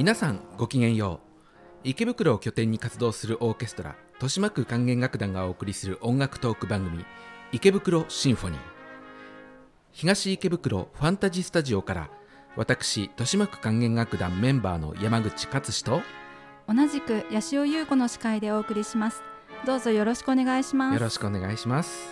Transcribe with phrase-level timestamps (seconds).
[0.00, 1.80] 皆さんごきげんよう。
[1.84, 7.04] 池袋を拠点に活動するオーケストラ豊島区管弦楽団がお送りする音楽トーク番組
[7.52, 8.60] 池袋シンフォニー。
[9.92, 12.10] 東池袋ファンタジースタジオから
[12.56, 16.00] 私豊島区管弦楽団メンバーの山口勝志と
[16.66, 19.22] 同じく八潮優子の司会でお送りします。
[19.66, 20.94] どうぞよろしくお願いします。
[20.94, 22.08] よろしくお願いします。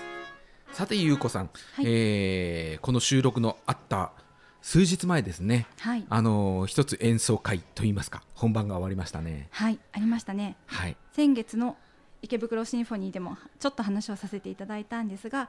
[0.72, 1.84] さて優子さん、はい。
[1.88, 4.12] えーこの収録のあった
[4.62, 5.66] 数日前ですね。
[5.78, 6.04] はい。
[6.08, 9.48] あのー一つ演奏会といいますか本番が終わりましたね。
[9.50, 10.56] はいありましたね。
[10.66, 10.96] はい。
[11.12, 11.76] 先月の
[12.22, 15.48] 池袋シンフォニーでもちょっと話をさせていただいたんですが、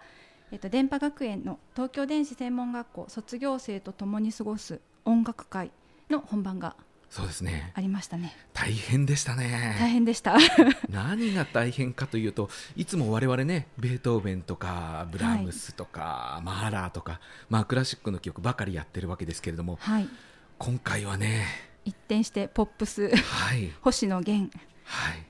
[0.51, 5.71] えっと、電波学園の東京電子専門学校卒業生と共に過ごす音楽会
[6.09, 6.75] の本番が
[7.09, 7.71] そうですね。
[7.73, 8.35] ありましたね。
[8.53, 10.37] 大変でした大ね変でした。
[10.89, 17.19] 何が大変かというといつも我々ねベートーベンとかブラームスとか、マーラーとか、
[17.49, 20.09] まあ、クラシックの曲ばかりやってるわけですけれどもはい。
[20.59, 21.45] 今回はね
[21.83, 23.71] 一転してポップスはい。
[23.81, 25.25] 星野源はい。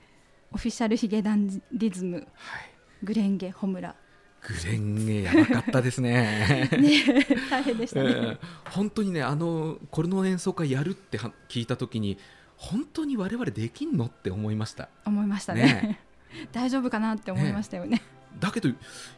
[0.52, 2.70] オフィシャルヒゲダンリズムはい。
[3.02, 3.96] グレンゲホムラ
[4.42, 6.68] グレンゲやばかったですね。
[6.72, 8.38] ね大変でしたね、えー
[8.70, 12.18] 本当にねあのこれの演奏会やるっては聞いた時に
[12.56, 14.88] 本当に我々できんのって思いました。
[15.04, 15.62] 思いましたね。
[15.62, 16.00] ね
[16.52, 18.02] 大丈夫かなって思いましたよね。
[18.38, 18.68] だけど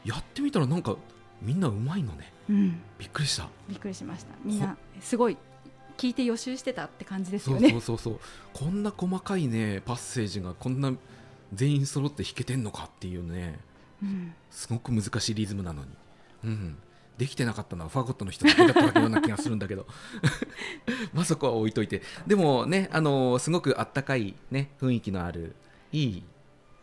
[0.05, 0.97] やってみたらなんか
[1.43, 2.33] みんなうまいのね。
[2.48, 2.81] うん。
[2.98, 3.48] びっくりした。
[3.69, 4.28] びっくりしました。
[4.45, 5.37] みんなすごい
[5.98, 7.70] 聞いて予習してたって感じですよね。
[7.70, 8.20] そうそうそう
[8.55, 10.93] こんな細かいねパッセージがこんな
[11.53, 13.61] 全員揃って弾けてんのかっていうね。
[13.67, 13.72] うん
[14.50, 15.89] すごく難しいリズムなのに、
[16.45, 16.77] うん、
[17.19, 19.86] できてなかったのはファゴットの人だけだったような気がするんだけど。
[21.12, 22.03] まあそこは置いといて。
[22.27, 25.55] でもねあのすごくあったかい、ね、雰囲気のある
[25.92, 26.22] いい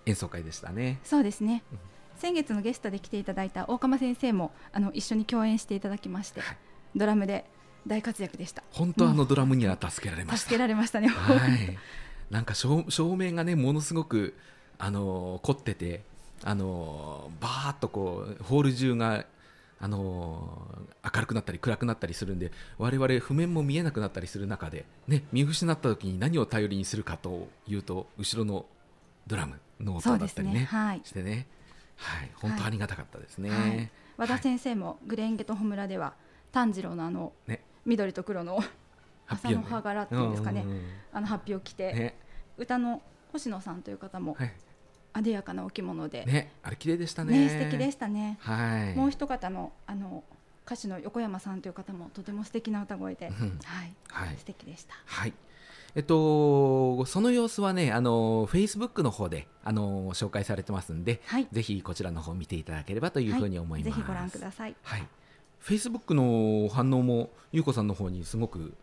[0.05, 0.99] 演奏会でしたね。
[1.03, 1.63] そうですね。
[1.71, 1.79] うん。
[2.17, 6.57] 先月のゲストで来ていただいた大釜先生もあの一緒に共演していただきまして、はい。
[6.95, 7.45] ドラムで
[7.87, 8.63] 大活躍でした。
[8.71, 10.37] 本当あのドラムには助けられました。
[10.41, 11.77] 助けられましたね、はい、
[12.29, 14.35] なんか照照明がねものすごく
[14.77, 16.03] あの凝ってて
[16.43, 19.25] あのバーっとこうホール中が
[19.81, 20.67] あの
[21.03, 28.65] 明るくなったり暗くなったりするんで我々譜面も見えなくなったりする中で、ね、見失った時に何を頼りにするかというと後ろの
[29.25, 30.65] ドラムの音だったりねね。
[30.65, 31.01] はい。
[31.05, 31.47] してね、
[31.95, 33.49] はい、本当ありがたかったですね。
[33.49, 33.89] はい。
[34.17, 36.13] 和田先生もグレンゲとホムラでは
[36.51, 37.63] 炭治郎のあのね。
[37.85, 38.59] 緑と黒の
[39.27, 40.61] 朝の葉柄っていうんですかね。
[40.61, 40.83] うんうんうん。
[41.13, 42.15] あの発表を着て、ね。
[42.57, 43.01] 歌の
[43.31, 44.35] 星野さんという方も
[45.13, 47.49] はいあでやかなお着物で、ねね、あれ綺麗でしたね。
[47.49, 48.95] 素敵でしたね、はい。
[48.95, 50.23] もう一方のあの
[50.65, 54.93] 歌手の横山さんという方もとても素敵な歌声で、うんはい、はい素敵でした。
[55.05, 55.33] はい。
[55.95, 63.95] えっと、その様子はね、あの、フェイスブックの方で、あの、紹介されてますんで、はい、ぜひこちらの方見ていただければというふうに思います。
[63.95, 64.75] ぜひご覧ください。
[64.83, 65.07] はい。
[65.57, 68.75] フェイスブックの反応も、ゆうこさんの方にすごく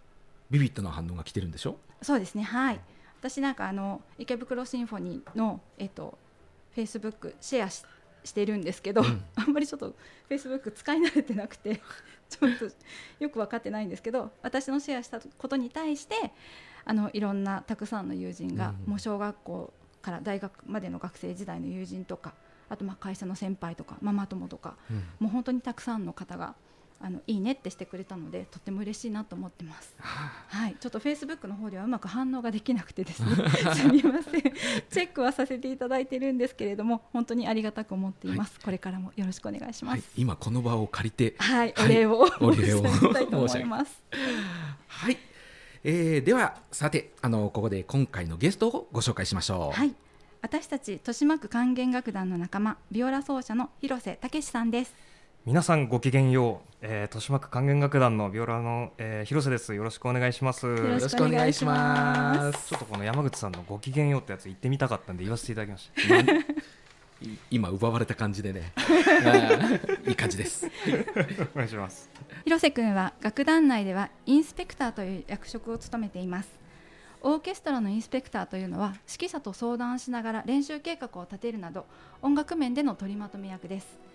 [0.50, 1.78] ビビッドな反応が来てるんでしょ？
[2.02, 2.80] そうですね、はい。
[3.28, 6.16] 私なんかあの池袋シンフォニーのえっと
[6.74, 7.82] フェイスブックシェアし
[8.24, 9.24] してるんですけど、うん。
[9.36, 11.80] あんまりちょっとフェイスブック使い慣れてなくて
[12.28, 12.64] ちょっと
[13.20, 16.32] よく分かってないんですけど私のシェアしたことに対して
[16.84, 19.72] あのいろんなたくさんの友人が、うんもう小学校
[20.02, 22.32] から大学までの学生時代の友人とか
[22.68, 24.96] あとまあ会社の先輩とかママ友とかうん。
[25.18, 26.54] もう本当にたくさんの方が
[27.00, 29.94] あのいいねってしてくれたのでとっても嬉しいなと思ってます。
[29.98, 33.28] ははい、ちょっとフェイスブックの方ではうまく反応ができなくてですね
[33.74, 40.12] すみませんチェックはさせていただいてるんですけれども本当にありがたく思っています、これからもよろしくお願いしあはいます。
[40.16, 44.02] 今この場を借りて、はい、はい お礼をお礼を申し上げたいと思います。
[44.88, 45.18] はい。
[45.84, 49.78] えーでは、さて、あの、ここで今回のゲストをご紹介しましょう。
[49.78, 49.94] はい、
[50.42, 54.94] 私たち豊島区管弦楽団の仲間ビオラ奏者の広瀬武さんです。
[55.46, 59.76] 皆さんごきげんよう、えー、豊島区管弦楽団のビオラの、えー、広瀬です。
[59.76, 60.66] よろしくお願いします。
[60.66, 62.70] よろしくお願いします。
[62.70, 66.24] ちょっとこの山口さんのごきげんようってやつ言ってみたかったんで言わせていただきましまい
[67.52, 68.72] 今奪われた感じでね。
[70.08, 70.68] いい感じです。
[70.68, 72.10] たお願いします。
[72.42, 76.48] 広瀬君は楽団内ではインスペクターという役職を務めています。
[77.22, 81.86] オーケストラのインスペクターというのは指揮者と相談しながら練習計画を立てるなど
[82.20, 84.05] 音楽面での取りまとめ役です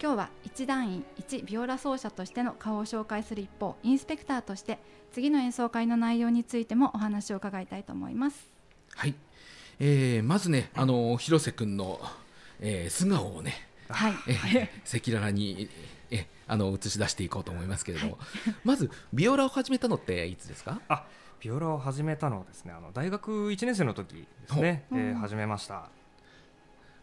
[0.00, 4.78] 今日は一団員一ビオラ奏者としての顔を紹介する一方インスペクターとして
[5.12, 8.46] 次の演奏会の内容についてもお話を伺いたいと思います。
[8.94, 9.14] はい、
[9.78, 12.00] えーまずねあの広瀬君の、
[12.60, 13.54] えー素顔をね
[13.88, 14.12] はい。
[14.28, 15.68] えー赤裸々に
[16.10, 18.18] えあの映し出していこうと思いますけれども、
[18.64, 20.80] まずビオラを始めたのっていつですか？
[20.88, 21.06] あ
[21.40, 25.88] ビオラを始めたのはですねあの大学1年生の時ですね、えー始めました。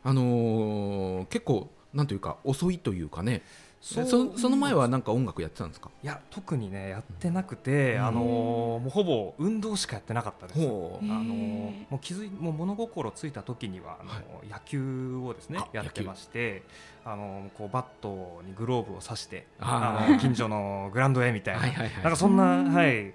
[0.03, 3.41] あのー結構なんというか遅いというかね。
[3.81, 5.89] そそその前はなんか音楽やってたんですか？
[6.01, 8.05] いや特にねやってなくて、うん。
[8.05, 10.59] あのもうほぼ運動しかやってなかったです。
[10.59, 14.47] あのもう気づいもう物心ついた時にはあの、はい。
[14.49, 16.63] 野球をですねあやってまして
[17.03, 21.61] あのこうバットにグローブを刺してあの近所のグラウンドへみたいな。
[22.03, 22.73] なんかそんなうん。
[22.73, 23.13] はい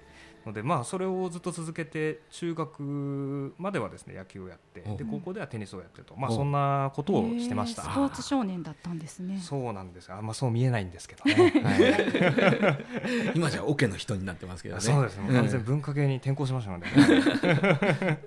[0.49, 7.83] のでまあそれをずっと続けて中学まではですね野球をやっておで高校ではテニスをやってとまあおそんなことをしてました。
[7.83, 9.39] へースポーツ少年だったんですね。
[9.41, 13.33] そうなんですあんまそう見えないんですけどね、はい。
[13.37, 14.81] 今じゃオケの人になってますけどね。
[14.81, 15.19] そうです。
[15.19, 18.19] ね、ん完全に文化系に転校しましたので、ね、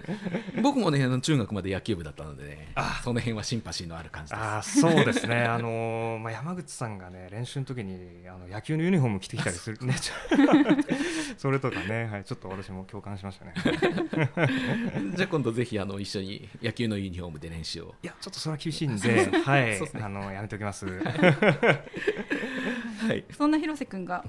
[0.62, 3.02] 僕もねあの中学まで野球部だったのでねあ。
[3.04, 4.42] その辺はシンパシーのある感じです。
[4.42, 9.78] あーそうですね、あのーまあ、山口さんがね練習の時にあの野球のユニフォーム着てきたりする。
[9.86, 9.96] ね、
[11.38, 13.54] それとかね、はい、ちょっと私も共感しましたね。
[15.16, 17.96] じゃあ今度ぜひあの一緒に野球のユニフォームで練習を。
[18.04, 20.86] いや、ちょっとそれは厳しいんで、 はい、ねあのやめておきます。
[20.88, 21.84] は
[23.14, 23.24] い。
[23.32, 24.24] そんな広瀬くんが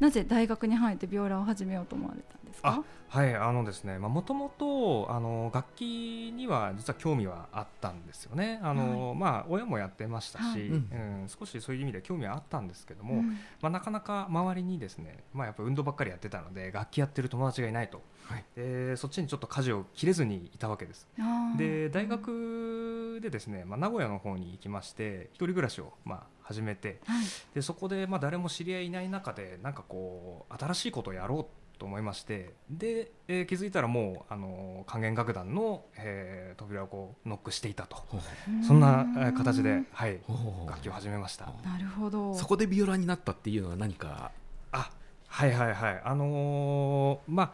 [0.00, 2.82] なぜ大学に入ってビオラを始めようと思われたんですか？
[3.08, 8.58] はい、あのですね、まあ、もともと、あの楽器には実は興味はあったんですよね。
[8.62, 13.14] あの、まあ、親もやってましたし、はいうん、少しそういう意味で興味はあったんですけども。
[13.14, 13.38] うん。
[13.62, 18.44] まあ、なかなか周りにですね、まあ、やっぱ運動ばっかりやってたので楽器やってる友達がいないと、はい。
[18.56, 21.06] でそっちにちょっと舵を切れずにいたわけです。
[21.56, 27.26] で大学でですね、まあ、名古屋の方に行きまして一人暮らしをまあ始めてはい。
[27.54, 37.98] でそこでまあ誰も知り合いいない中でなんかこう新しいことをやろうと思いましてで、えー気づいたらもうあの管弦楽団の、えー扉をこうノックしていたと。
[38.66, 40.20] そんなえー形で、はい、
[40.66, 41.52] 楽器を始めました。
[41.64, 42.34] なるほど。
[42.34, 44.30] そこでビオラになったっていうのは何か？
[44.72, 44.90] あ
[45.28, 46.02] はいはいはい。
[46.02, 47.52] あのーまあ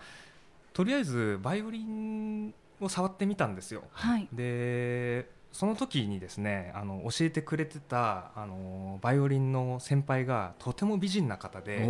[0.73, 3.82] とりあえずバイオリンを触ってみたんですよ。
[3.91, 4.29] はい。
[4.32, 11.87] でその時にですねあの教えてくれてたあのバイオリンの先輩がとても美人な方で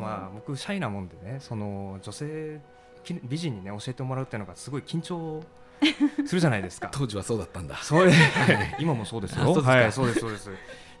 [0.00, 2.60] まあ僕シャイなもんでねその女性
[3.04, 5.42] き美人にね教えてもらうっていうのがすごい緊張
[6.26, 6.88] するじゃないですか。
[6.92, 7.76] 当時はそうだったんだ。
[7.76, 8.08] そう
[8.78, 9.42] 今もそうですよ。
[9.42, 9.72] あそうですか。
[9.72, 10.50] はい、そうですそうです。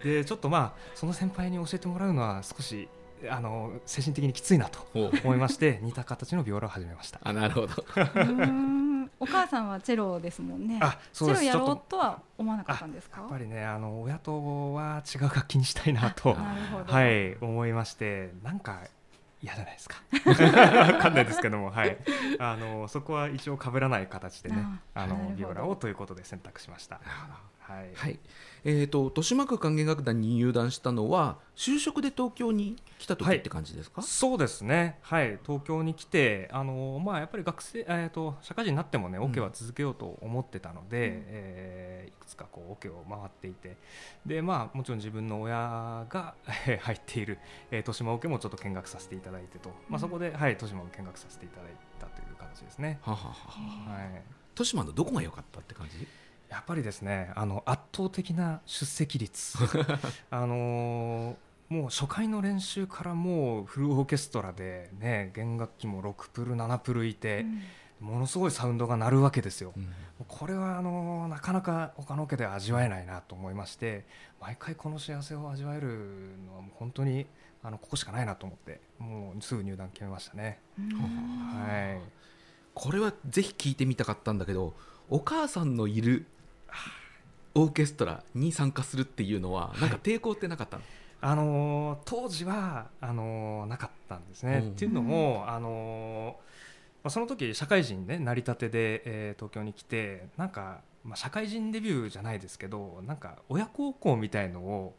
[0.02, 2.88] でちょっとまあその先輩に教えてもらうのは少し
[3.30, 7.20] あの精神的にきついなと思いまして似た形のビオラを始めました。
[7.22, 7.68] あなるほど
[9.22, 11.42] お母さんはチェロですもんねあ、そうです。
[11.42, 13.20] チェロやろちょっとうとは思わなかったんですか？
[13.20, 18.80] やっぱりねあの親とは違う楽器にしたいなとなるほどはい思いましてなんか
[19.40, 19.96] 嫌じゃないですか。
[20.92, 21.96] わかんないですけどもはい
[22.38, 24.64] あのそこは一応被らない形でね
[24.94, 27.00] あのビオラをということで選択しました。
[27.72, 27.90] はい。
[27.94, 28.18] はい。
[28.64, 39.24] えー、と豊島区管弦楽団に入団したのは就職で東京に来た時はいって感じですか、そうですね、はい、東京に来て、あのまあ、やっぱり学生、えー、と社会人になってもね、うん。
[39.24, 41.24] オ、ケは続けようと思ってたので、うん。
[41.26, 43.76] えーいくつかこうオケを回っていて、
[44.24, 46.34] でまあ、もちろん自分の親が
[46.68, 47.38] えー入っている、
[47.70, 53.00] えー、豊島オケもちょっと見学させていただいてと、まあ、そこで、はい、豊島を見学させていただいたという形ですね。
[53.02, 54.22] はははははい。
[54.52, 56.06] 豊島のどこが良かったって感じ？
[56.52, 59.56] やっぱりですねあの圧倒的な出席率。
[60.30, 61.36] あのー
[61.68, 67.46] もう初回の練習からもうフルオーケストラでね弦楽器も6プル7プルいて、
[67.98, 69.72] ものすごいサウンドが鳴るわけですよ。
[69.74, 69.88] うん。
[70.28, 74.04] これはあのーなかなか他のオケでは味わえないなと思いまして
[74.38, 77.26] 毎回この幸せを味わえるのはもう本当に
[77.62, 80.58] あのここしかないなと思ってもうすぐ入団決めましたね。
[80.78, 80.88] うん。
[80.98, 82.00] はい。
[82.74, 84.74] これはぜひ聞いてみたかったんだけど
[85.08, 86.26] お母さんのいる
[87.54, 90.82] オーケストラに参加するっていうのはなんか抵抗ってなかったの、
[91.20, 94.60] あのー当時はあのーなかったんですね。
[94.64, 94.70] うん。
[94.70, 96.32] っていうのも、あのー
[97.04, 104.94] まあ、その時社会人ね成り立てで、えー東京に来てなんか、まあ、社会人デビューじゃないですけどなんか親孝行みたいのを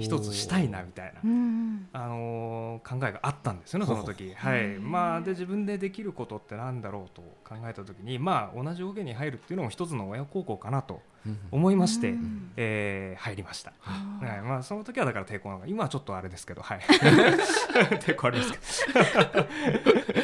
[0.00, 1.26] 一つしたいなみたいなう。
[1.26, 1.88] ん。
[1.92, 4.34] あのー考えがあったんですよね、その時。
[4.34, 4.78] ほはい。
[4.78, 11.38] まあ、で自分でできることってなんだろうと考えた時に、まあ、同じオケに入るっていうのも一つの親孝行かなとうん。
[11.50, 12.52] 思いまして、うん。
[12.56, 13.72] えー入りました。
[13.80, 14.42] はい。
[14.42, 16.80] まあ、その時はだから抵抗が今はちょっとあれですけど、はい、
[18.00, 18.86] 抵抗あります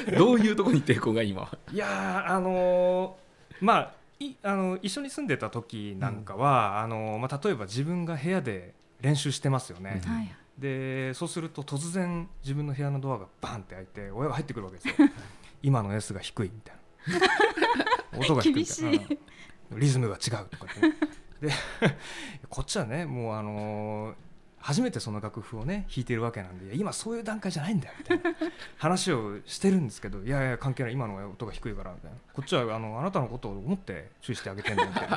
[0.06, 0.32] けど。
[0.34, 10.00] ういうところに抵抗が今いやーあのーまあいあの一緒に住んでた時なんかは、あのーまあ、例えば自分が部屋で練習してますよね、
[10.58, 15.08] でそうすると突然自分の部屋のドアがバンって開いて親が入ってくるわけですよ。
[15.62, 16.76] 今の S が低いみたい
[18.12, 18.18] な。
[18.20, 19.18] 音が低いみたい。
[19.70, 21.54] なリズムが違うとかってで
[22.50, 24.14] こっちはねもうあのー
[24.62, 28.36] 初めてその楽譜をね弾いてるわけなんでいや今そういう段階じゃないんだよみたいな。
[28.76, 30.92] 話をしてるんですけどいやいや関係ない。
[30.92, 32.16] 今の音が低いからみたいな。
[32.34, 35.16] こっちはあのあなたのことを思って注意してあげてんだよみたいな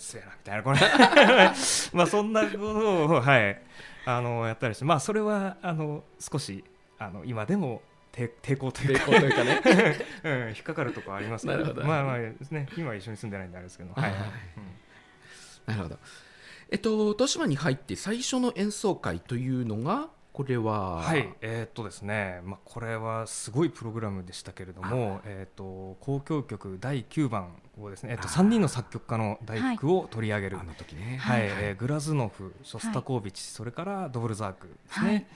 [0.00, 0.78] せえなみたいなこれ。
[1.92, 3.62] まあそんなことをはい。
[4.06, 6.64] あのやったりしてまあそれはあの少し
[6.98, 9.04] あの今でも抵抵抗というか。
[9.04, 9.62] 抵抗というかね。
[10.24, 11.74] うん、引っかかるところありますけど。
[11.84, 12.68] まあまあですね。
[12.76, 13.92] 今は一緒に住んでないんであれですけど。
[13.92, 14.30] はいはい、はい
[15.66, 15.98] なるほど。
[16.70, 20.96] えっと豊島に入って最初の演奏会というのがこれは。
[20.96, 28.40] はい、えーっとですね、まあ、これはすごいプログラムでしたけれども、えーっと交響曲第9番をですね、えーっとあー。
[28.44, 31.18] 3人の作曲家の第九を取り上げる、あの時ね。
[31.20, 31.50] はい、はい。
[31.62, 35.06] えーグラズノフ、ショスタコービチ、それからドボルザークですね。
[35.06, 35.26] はい。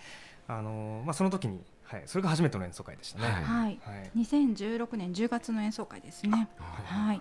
[0.59, 3.27] あのーまあその時に、はい、それが初めての演奏会でしたね。
[3.27, 3.43] はい。
[3.43, 3.81] はい。
[3.83, 4.11] はい。
[4.19, 6.49] 2016年10月の演奏会ですね。
[6.59, 7.21] はい。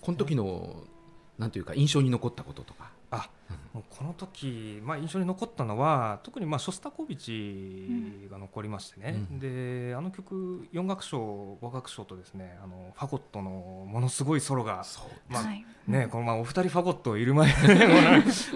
[0.00, 0.82] この時の
[1.38, 3.30] なんというか印象に残ったこととかあ、
[3.72, 9.26] もうこの時、まあ印象に残ったのは特にまあショスタコービチが残りましてね。
[9.30, 9.38] うん。
[9.38, 14.84] で、あの曲4楽章、5楽章とですね、あのファゴットのものすごいソロが。
[14.84, 15.64] そうまあはい。
[15.86, 17.52] ね、このまあお二人ファゴットいる前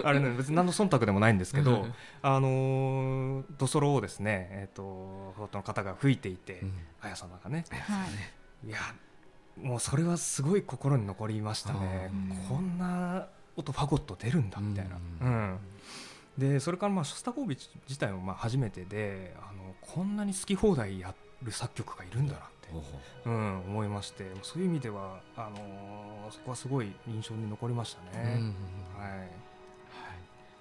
[0.03, 1.85] あれね別に何の忖度でもないんですけど、
[2.21, 6.73] あのードソロをですね、えっ、とファゴットの方が吹いていて、うん。
[7.01, 8.05] 綾様がね、は
[8.65, 8.67] い。
[8.67, 8.77] いや
[9.61, 12.09] もうそれはすごい心に残りましたね。
[12.11, 12.37] うん。
[12.47, 13.27] こんな
[13.59, 14.95] 音ファゴット出るんだみたいな。
[14.95, 15.31] ううん。
[15.53, 15.59] ん
[16.37, 21.13] でそれからまあショスタコービチ自体もまあ初めてで、あのこんなに好き放題や
[21.43, 22.69] る作曲家がいるんだなって。
[22.69, 22.81] ほ
[23.25, 28.23] うん、思いましてそういう意味ではあのーそこはすごい印象に残りましたね。
[28.95, 29.11] はい。
[29.11, 29.29] はい。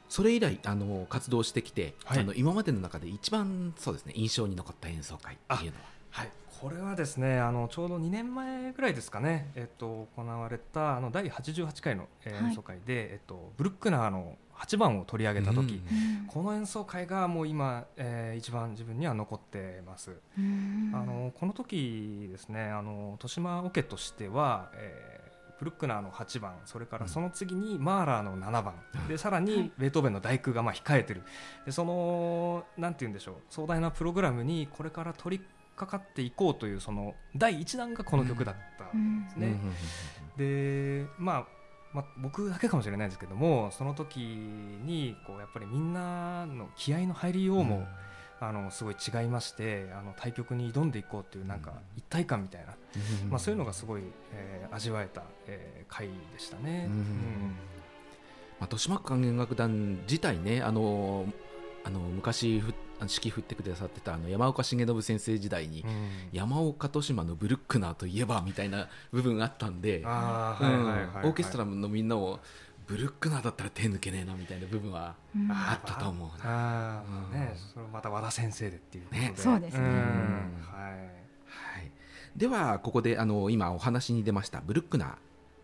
[0.08, 2.18] それ以来あの活動してきて、はい。
[2.20, 5.84] あの今までの中で一番そうですね印象に残った演奏会っていうのは？
[6.18, 6.28] はい、
[6.60, 15.62] これはですねあのちょうど2年前ぐらいですかね、えっと、行われたあの第88回の、演奏会で、えっと、ブルックナーの8番を取り上げた時、うん。
[15.62, 15.78] うん
[16.28, 20.12] この演奏会がもう今、えー一番自分には残ってます。
[20.38, 20.92] うん。
[20.94, 29.08] あのこの時ですねあの豊島オケとしては、えーブルックナーの8番それからその次にマーラーの7番、うん。
[29.08, 29.46] でさらはい。
[29.46, 31.22] にベートーベンの第九がまあ控えてる。
[31.64, 35.44] でそのなんて言うんでしょう壮大なプログラムにこれから取り
[35.78, 39.46] 掛かっていこうというその第一弾がこの曲だったんですね。
[39.46, 39.52] うん。
[39.52, 39.74] うんうん
[40.36, 41.58] でまあ
[41.92, 47.88] まあ、僕だけかもしれないですけどもその時にこうやっぱりみんなの気合の入りようも、
[48.40, 52.74] あのすごい違いましてあの対局に挑んでいこうというなんか一体感みたいな、
[53.24, 53.30] うん。
[53.30, 56.84] まあ、そういうのがすごい、えー味わえた、えー回でしたね。
[56.88, 56.92] うん。
[56.92, 57.06] うん。
[58.60, 61.24] まあ、豊島区管弦楽団自体ねあの
[61.84, 62.62] あの昔
[63.02, 66.08] 指揮振ってくださってたあの山岡重信先生時代に、うん。
[66.32, 72.40] 山岡豊島のブルックナーといえばみたいな部分があったんで、オーケストラのみんなも
[72.86, 75.50] ブルックナーだったら手抜けねえなみたいな部分はうん。
[75.50, 76.98] あったと思うな。
[76.98, 79.32] あーねそれまた和田先生でっていうことで、ね。
[79.36, 79.80] そうですね。
[79.80, 79.92] ん。
[80.62, 81.18] はい。
[81.46, 81.90] はい、
[82.36, 85.08] ではここであの今お話に出ましたブルックナー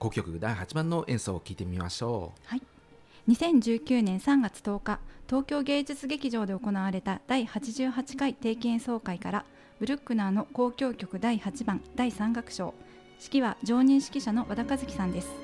[0.00, 2.73] 交響曲第8番の演奏を聞いてみましょう。
[3.26, 9.44] 2019年3月10日東京芸術劇場で行われた第88回定期演奏会から
[9.80, 12.74] ブルックナーの交響曲第8番第3楽章。
[13.18, 15.43] 指揮は常任指揮者の和田和樹さんです。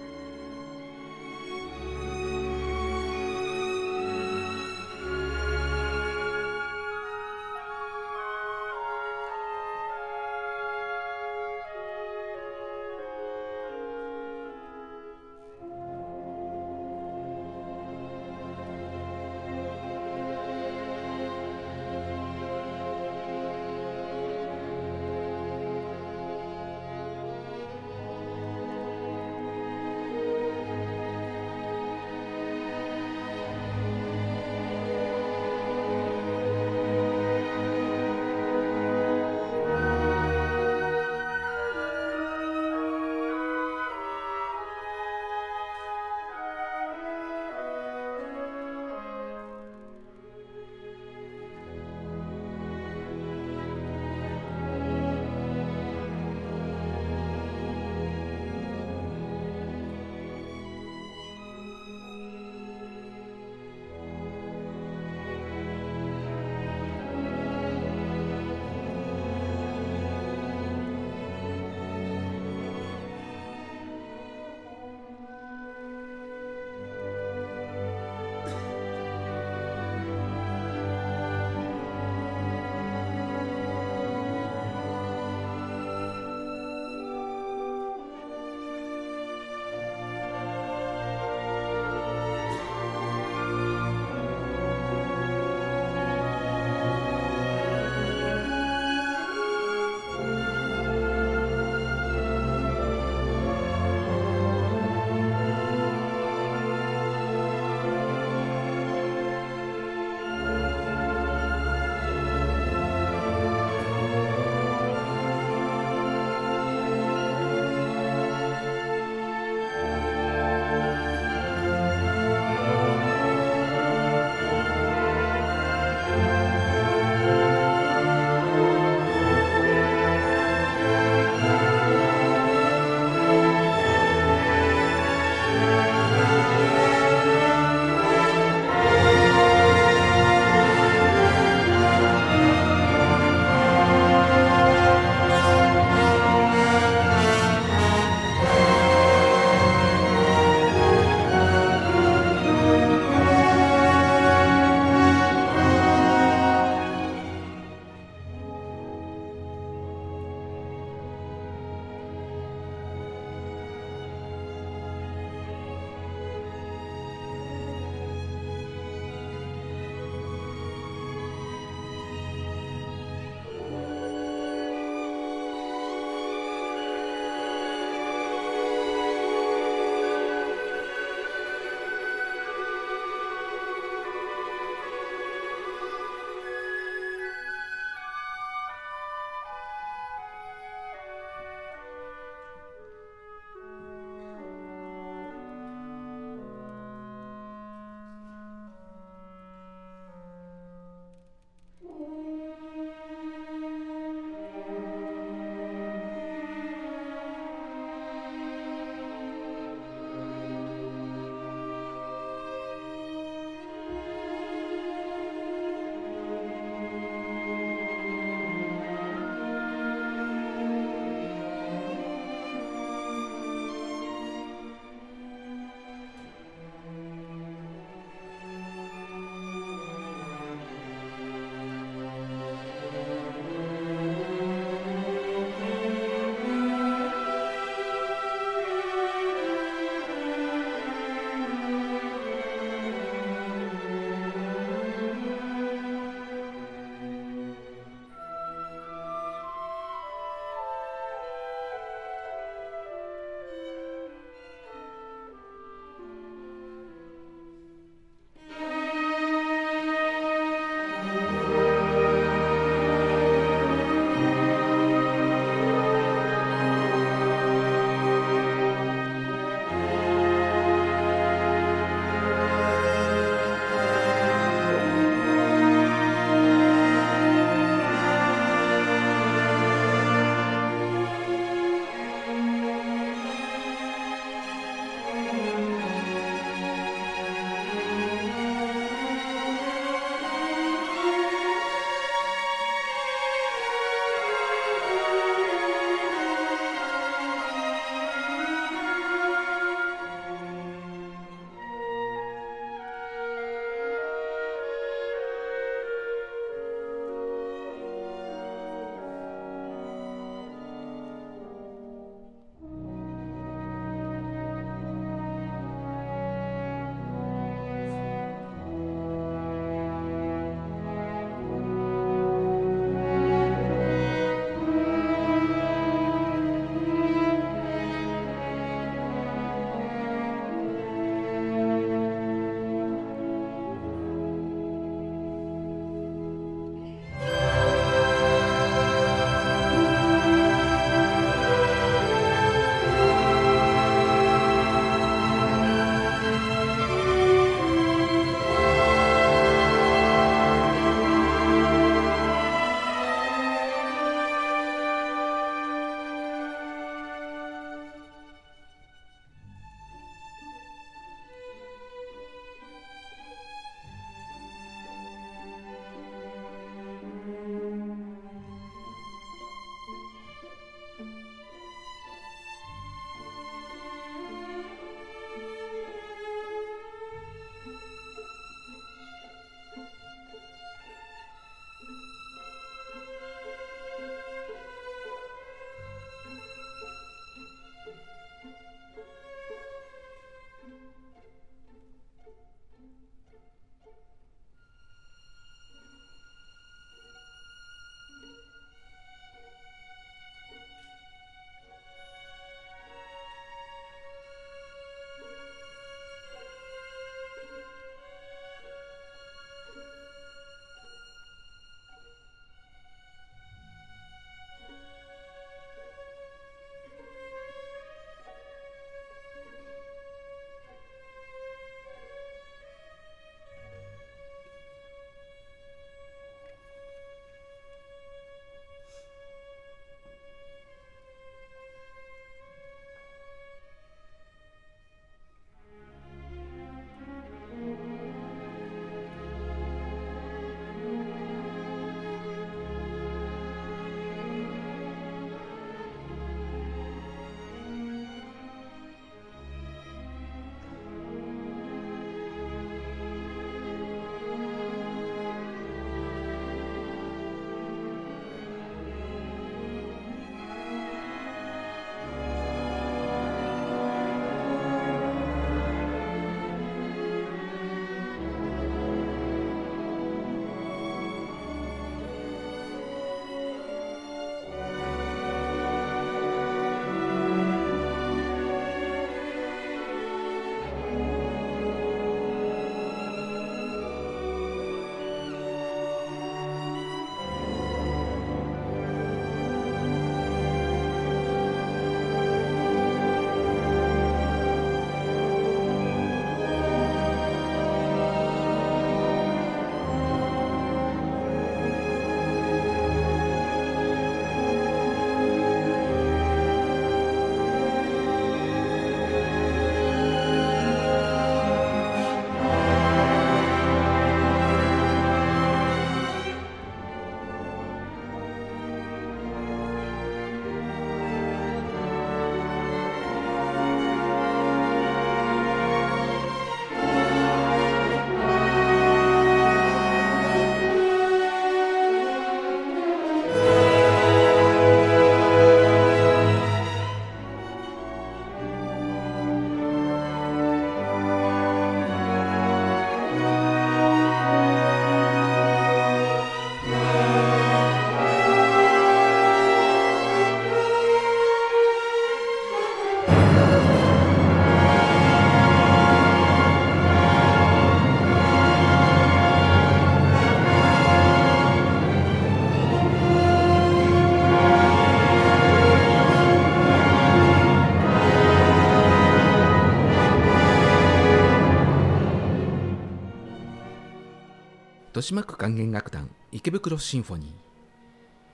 [575.00, 577.30] 豊島区管弦楽団池袋シンフォニー。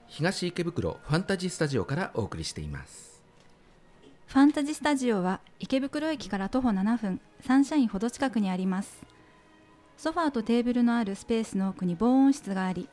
[0.08, 3.22] 東池袋ファンタジースタジオからお送りしています。
[4.26, 9.00] ファンタジースタジオは池袋駅から徒歩7分サンシャインほど近くにあります。
[9.96, 12.88] ソファーとテーブルのあるスペースの奥に防音室があり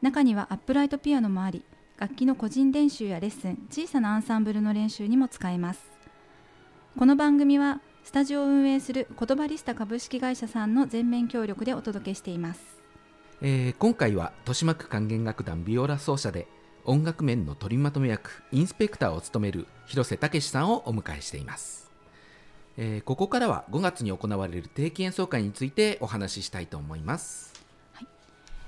[0.00, 1.64] 中にはアップライトピアノもあり
[2.00, 5.92] 楽器の個人練習やレッスン小さなアンサンブルの練習にも使えます。
[6.98, 12.71] この番組はスタジオを運営する言葉リスタ株式会社さんの全面協力でお届けしています。
[13.44, 16.46] えー今回は豊島区管弦楽団ビオラ奏者で
[16.84, 21.90] 音楽面の取りまとめ役インスペクターを務める広瀬武さんをお迎えしています、
[22.76, 27.52] えーここからは5月に行われる定期演奏会についてお話ししたいと思います。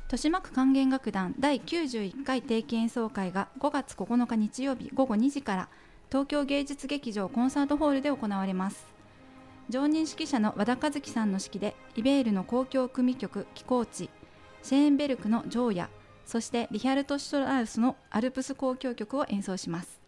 [0.07, 5.69] 豊島区管弦楽団第91回定期演奏会が5月9日日曜日午後2時から
[6.11, 8.87] 東京芸術劇場コンサートホールで行われます。
[9.71, 14.11] 常任指揮者の和田和樹さんの指揮でイベールの交響組曲「寄港地」
[14.65, 15.91] シェーンベルクの「ジョーヤ」
[16.25, 20.01] そしてリヒャルト・シュトラウスのアルプス交響曲を演奏します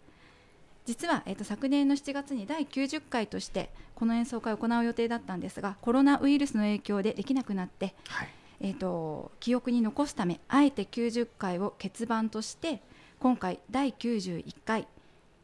[0.86, 8.28] 実は、えっと昨年の7月に第90回としてこの演奏会を行う予定だったんですがコロナウイルスの影響でできなくなってはい
[8.60, 12.80] えー、と記憶に残すためあえて90回を欠番として
[13.18, 14.88] 今回第91回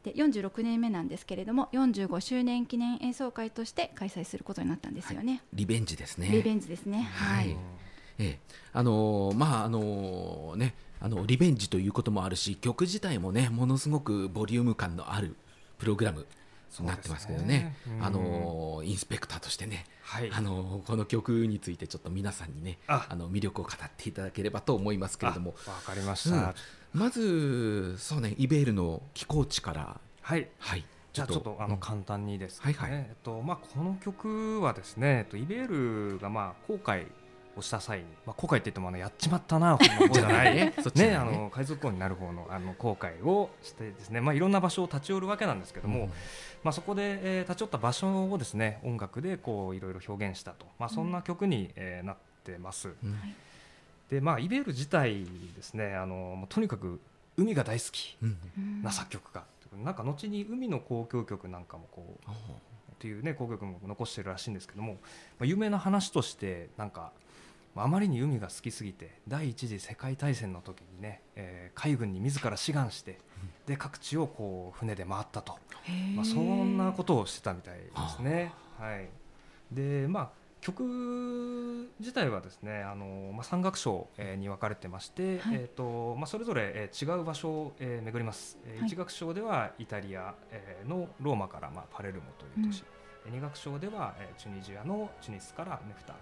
[0.03, 5.41] で46年目なんですけれども45周年記念演奏会として開催することになったんですよね。
[5.53, 7.03] リベンジですねリベンジですね。
[7.13, 7.55] ははいい。
[8.19, 8.39] ええ。
[8.73, 15.35] あのーまああのねあのリベンジということもあるし曲自体もねものすごくボリューム感のある
[15.77, 16.25] プログラム
[16.79, 17.45] になってますけどね。
[17.45, 18.05] ねうん。
[18.05, 20.31] あのーインスペクターとしてね、はい。
[20.31, 23.05] あのーこの曲についてちょっと皆さんにねあ。
[23.09, 25.55] あの魅力を語っていただければと思いますけれども。
[25.67, 26.55] あわかりました、
[26.93, 29.99] まずそうねイベールの寄港地から。
[30.21, 30.47] はい。
[30.57, 30.85] はい。
[31.11, 31.79] じゃあちょっとあのうん。
[31.79, 32.89] 簡単にですね、はいはい。
[32.91, 37.05] えっとまあ、この曲はですね、えっと、イベールがまあ後悔
[37.55, 40.55] をした際に、まあ、後悔って言ってもあのやっちまったな方じゃない。
[40.55, 41.15] ねね、ないね。
[41.15, 46.07] あの海賊王になる方のあの後悔をしてですね、まあ、いろんな場所を立ち寄るわけなんですけども、うん。
[46.63, 52.89] まあ、そこで、えー立ち寄った場所をですね音楽でこういろいろ表現したと、まあ、そんな曲に、えーなってます。
[52.89, 53.35] うん。
[54.09, 56.99] でまあ、イベール自体ですねあのとにかく
[57.37, 58.37] 海が大好きうん。
[58.57, 58.83] うん。
[58.83, 59.43] な作曲家、
[59.83, 62.35] なんか後に海の交響曲なんかもこうおー。
[62.93, 64.99] っていうね交響曲も残してるらしいんですけども、ま
[65.41, 67.11] あ、有名な話としてなんかま
[67.75, 73.17] ああまりに海が好きすぎて第一次世界大戦の時にね、えー海軍に自ら志願して
[73.65, 75.57] で各地をこう船で回ったと、
[76.15, 78.53] まあ、そんなことをしてたみたいですね。
[78.79, 79.07] はい、
[79.71, 80.29] でまあ
[80.61, 85.55] 曲自体はですねあの、まあ、3楽章、えーに分かれてまして、はい。
[85.55, 88.89] えーとまあ、それぞれ、えー違う場所を、えー巡ります、えーはい。
[88.89, 92.83] 1楽章ではイタリア、えーのローマから、まあ、パレルモという都市、
[93.25, 96.19] えー2楽章では、えーチュニジアのチュニスからネフタで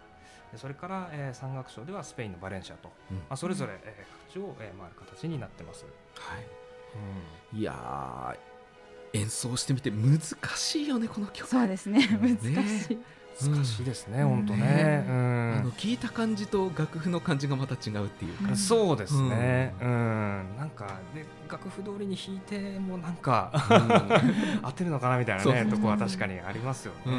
[0.57, 3.17] それから、えー3楽章ではスペインのバレンシアと、うん。
[3.17, 5.85] まあ、それぞれ、えー各地を、えー回る形になってます。
[6.15, 7.57] はい。
[7.57, 10.19] いやー演奏してみて難
[10.55, 11.47] しいよねこの曲。
[11.47, 11.99] そうですね。
[12.21, 12.35] うん。
[12.53, 12.99] 難しい、
[13.39, 14.29] 難しいですね、うん。
[14.29, 14.59] 本当ね。
[14.61, 15.05] ね。
[15.07, 15.55] うん。
[15.59, 18.55] あの聞いた感じと楽譜の感じがまた違うっていうか、うん。
[18.55, 23.51] そうですね、うん、なんかで楽譜通りに弾いてもなんか
[24.61, 27.13] 合ってるのかなみたいなねとこは確かにありますよね。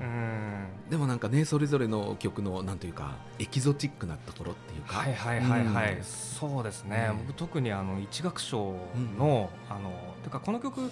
[0.00, 0.06] うん。
[0.06, 0.66] うん。
[0.90, 6.04] でもなんかねそれぞれの曲のなんというかエキゾチックなところっていうか、はいはいはいはい、うん。
[6.04, 8.74] そうですね、ね僕特にあの一楽章
[9.18, 9.90] の、あの
[10.22, 10.90] てかこの曲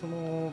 [0.00, 0.52] その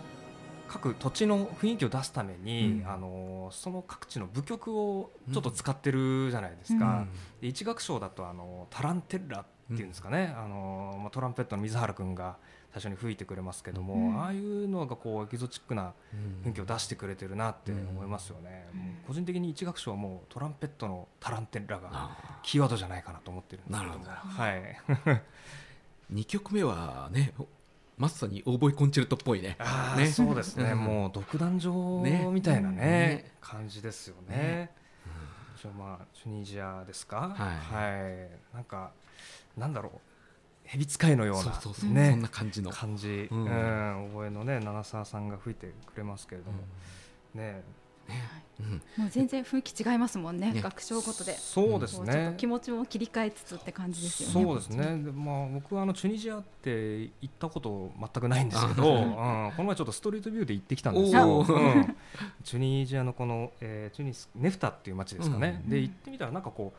[0.67, 2.89] 各土地の雰囲気を出すために、うん。
[2.89, 7.05] あのその各地の舞曲をちょっと使ってるじゃないですか。
[7.41, 12.37] で一楽章だとあのタランテッラっていうんですかね、あのまあ、トランペットの水原君が
[12.71, 14.21] 最初に吹いてくれますけども、うん。
[14.21, 18.67] ああいうのがこうエキゾチックなうん雰囲気を出してくれてるなって思いますよね、
[19.07, 24.05] 個人的に一楽章はもうトランペットのタランテッラがあキーワードじゃないかなと思ってるんですけども。
[24.05, 25.21] なるはい。
[26.13, 27.33] 2曲目はね
[27.97, 29.55] まさにオーボイコンチェルトっぽいね。
[29.59, 30.07] あーね。
[30.07, 30.79] そうですね、うん。
[30.79, 33.31] もう独壇場ねみたいなねね。
[33.39, 34.35] 感じですよね。
[34.35, 34.71] ね。
[35.57, 37.33] 一応まあチュニジアですか？
[37.37, 38.17] は
[38.53, 38.55] い。
[38.55, 38.91] なんか
[39.57, 39.99] なんだろう。
[40.65, 42.09] 蛇使いのようなそうそうそう、ね。
[42.11, 43.43] そんな感じの、感じ、ううん。
[43.45, 46.57] ん覚えのね七沢さんが吹いてくれますけれども、
[47.35, 47.61] ね
[48.59, 48.81] うん。
[48.97, 50.61] もう全然雰囲気違いますもんねね。
[50.61, 51.33] 楽章ごとで。
[51.37, 55.03] そうですこうちょっねと気持ちも切り替えつつって感じですよねそうですね。
[55.03, 61.95] で、まあ、僕はあのチュニジアって行ったこと全くないんですけど、 うん、この前ちょっとストリートビューで行ってきたんですよ、うん。
[62.43, 65.69] チュニジアのこの、えーチュニスネフタっていう街ですかね、うん。
[65.69, 66.73] で行ってみたらなんかこ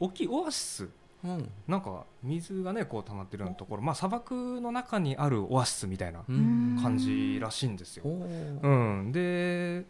[0.00, 0.88] う大きいオアシス。
[1.24, 1.50] うん。
[1.66, 6.78] なんか水がねこう溜まってるようなところ、まあ、砂漠の中にあるオアシスみたいなうん。
[6.80, 8.04] 感じらしいんですよ。
[8.06, 9.84] うん、で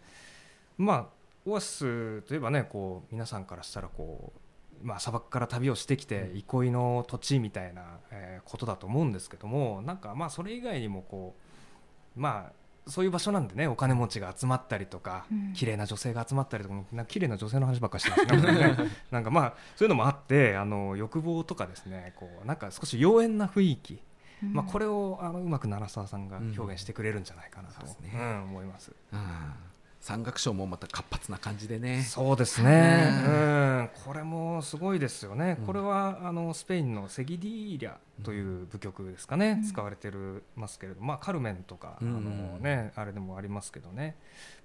[0.78, 1.06] まあ
[1.44, 4.40] オアシスといえばねこう皆さんからしたらこう
[4.80, 11.34] まあ、砂漠から旅をしてきて憩いの土地みたいな、えーことだと思うんですけどもなんかまあそれ以外にもこ
[12.16, 12.52] うまあ
[12.90, 15.52] そういう場所なんでねお金持ちが集まったりとか、うん。
[15.52, 18.76] 綺麗な女性が集まったりとかもなんか綺麗な女性の話ばっかりしてますね
[19.10, 24.02] なんかまあそういうのもあってあの欲望とかですねこうなんか少し妖艶な雰囲気、
[24.40, 27.84] まあ、これれをあのうまく奈良沢さんが表現してくれるんじゃないかなと、
[28.44, 28.92] 思います。
[29.12, 29.20] うん
[30.00, 32.02] 山岳賞もまた活発な感じでね。
[32.02, 35.66] そうですね、ううん、これもすごいですよね、うん。
[35.66, 39.64] これはあのスペインのセギディーリャという舞曲ですかね、うん。
[39.64, 42.08] 使われてるますけれど、まあ、カルメンとか、うん。
[42.16, 44.16] あのね、あれでもありますけどね、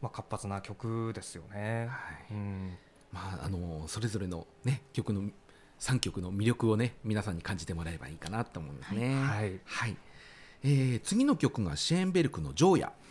[0.01, 1.87] まあ、活発な曲ですよね。
[1.89, 2.33] はい。
[2.33, 2.77] うん。
[3.11, 5.29] まああのそれぞれのね曲の
[5.79, 9.15] 3曲の魅力をね皆さんに感じてもらえばいいかなと思いますね。
[9.15, 9.59] はい。
[9.65, 9.97] はい。
[10.63, 13.02] えー次の曲がシェーンベルクの「ジョーヤ」うん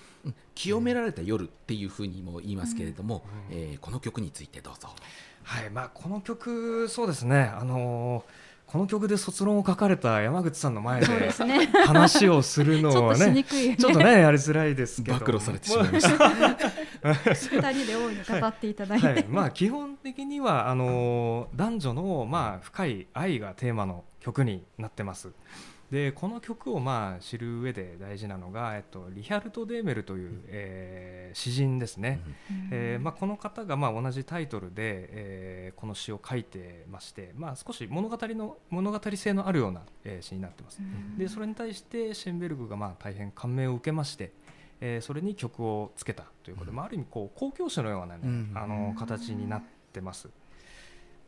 [0.54, 3.56] 清められた夜っていうふうにも言いますけれども、うん。
[3.56, 4.88] えーこの曲についてどうぞ。
[5.42, 5.70] はい。
[5.70, 11.66] まあ、この曲、そうですね、あのーこの曲で卒論を書かれた山口さんの前でですね。
[11.66, 15.18] 話をするの ちょっとしはねちょっとねやりづらいですけど。
[15.18, 16.30] 暴露されてしまいました。
[16.30, 25.28] 二人で大いに語っていただいて、はい、まあ基本的にはあのー男女のまあ深い愛がテーマの曲になってます。
[25.92, 32.68] でこの曲をまあ知る上で大事なのが、えっと、リヒャルト・デーメルという、えー詩人ですね、うん。
[32.70, 40.81] えーまあ、この方がまあ同じタイトルで、えーこの詩を書いてまして、まあ、少し物語の物語性のあるような、えー詩になってます。
[40.81, 41.18] うん。
[41.18, 44.33] でそれに対してシェンベルグがまあ大変感銘を受けまして、
[44.81, 46.76] えーそれに曲をつけたということで、うん。
[46.76, 48.52] まあ、ある意味こう公共詩のような、ねうん。
[48.55, 50.31] あの形になってます。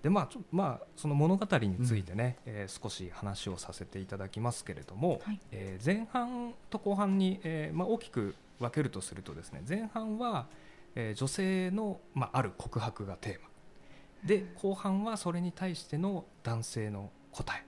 [0.04, 5.40] でまあちょまあ、その物語についてね、えー少し話をさせていただきますけれども、はい。
[5.50, 10.46] えー前半と後半に、えーまあ、大きく分けるとするとですね前半は、
[10.94, 13.48] えー女性の、まあ、ある告白がテーマ。
[14.26, 17.64] で後半はそれに対しての男性の答え。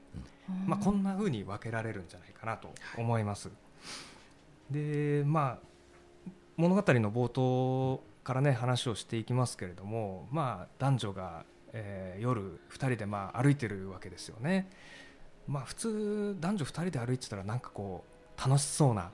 [0.67, 2.69] まあ、こんな風に分けられるんじゃないかなと
[2.99, 3.51] 思います。
[4.71, 5.67] でまあ
[6.59, 11.45] 物語の冒頭からね話をしていきますけれども、まあ、男女が、
[11.79, 14.69] えー夜2人でまあ歩いてるわけですよね。
[15.47, 18.05] まあ、普通男女2人で歩いてたらなんかこ
[18.37, 19.11] う楽しそうな、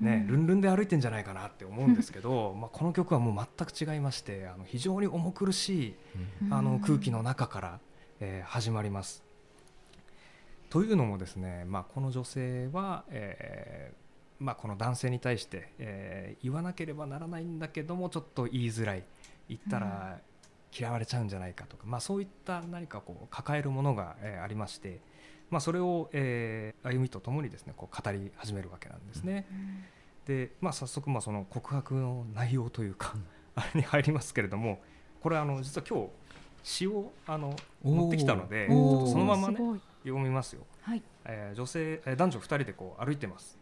[0.00, 0.26] ねうん。
[0.26, 5.94] ルンルンで歩いてんじゃないかなって思うんですけど、 まあ、この曲はもう全く違いましてあの非常に重苦しい
[6.42, 6.54] うん。
[6.54, 7.80] あの空気の中から、
[8.20, 9.22] えー始まります。
[10.70, 19.04] というのもですね、まあ、この女性は、えーまあ、この男性に対して、えー言わなければならないんだけどもちょっと言いづらい。
[19.48, 20.20] 言ったら
[20.76, 25.00] 嫌われちゃうんじゃないかとか、まあ、そういった何かこう抱えるものが、えーありまして、
[25.50, 29.46] まあ、それを、えー歩みとともにですねこう語り始めるわけなんですね。
[29.50, 29.84] うん
[30.26, 34.80] で、まあ、早速まあその告白の内容というか、う んあれに入りますけれども
[35.22, 36.10] これあの実は今日
[36.62, 39.56] 詩をあの持ってきたのでそのままね
[40.04, 41.02] 読みますよ、はい。
[41.24, 43.58] えー女性、えー男女2人でこう歩いてます。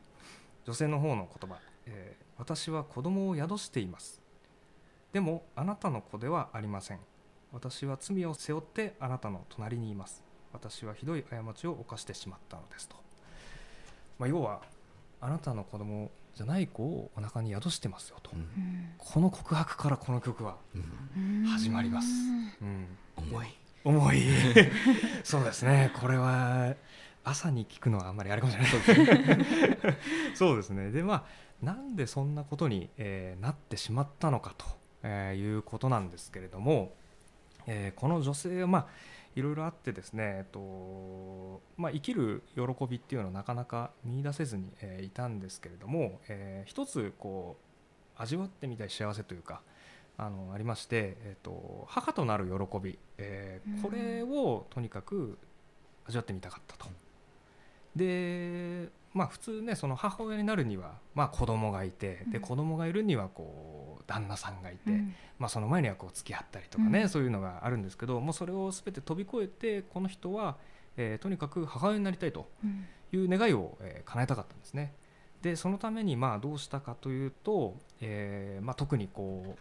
[0.64, 4.20] 女性の方の言葉、えー私は子供を宿しています
[5.16, 6.98] でもあなたの子ではありません。
[7.50, 10.22] 私は罪を背負ってあなたの隣にいます。
[10.52, 12.96] 私はひどい過ちを犯してしまったのですと、
[14.18, 14.61] まあ、要は
[15.22, 18.40] あなたの子供じゃない子をお腹に宿してますよと、うん。
[18.40, 18.48] うん
[18.98, 20.79] この告白からこの曲は、う
[21.18, 21.46] ん。
[21.46, 22.09] 始まります。
[22.61, 23.46] うん、重い。
[23.85, 24.22] 重い。
[25.24, 25.92] そうですね。
[25.98, 26.74] これは
[27.24, 29.46] 朝に聞くのはあんまりあれかもしれない。
[30.37, 30.90] そうですね。
[30.90, 31.24] でまあ
[31.62, 36.92] なんでそんなことに、えーなってしまったのかと、えーいうことなんですけれども、
[37.66, 38.87] えーこの女性はまあ
[39.35, 47.56] いろいろあってですね、えっとまあ、生きる喜びっていうのはなかなか見出せずに、えーいたんですけれども、えー一つこ
[48.18, 49.61] う味わってみたい幸せというか
[50.16, 55.38] あのありまして、えっと母となる喜び、えーうんこれをとにかく
[56.06, 56.87] 味わってみたかったと。
[57.94, 62.40] でまあ普通ねその母親になるには、まあ、子供がいてでうん。
[62.42, 65.14] 子供がいるにはこう旦那さんがいて、うん。
[65.38, 67.09] まあ、その前にはこう付き合ったりとかね、うん。
[67.09, 70.57] そういうのがあるんですけどもうそれを全て飛び越えてこの人は、
[70.98, 72.87] えーとにかく母親になりたいとうん。
[73.12, 74.92] いう願いを、えー叶えたかったんですね。
[75.42, 79.61] でそのためにまあどうしたかというと、えーまあ、特にこう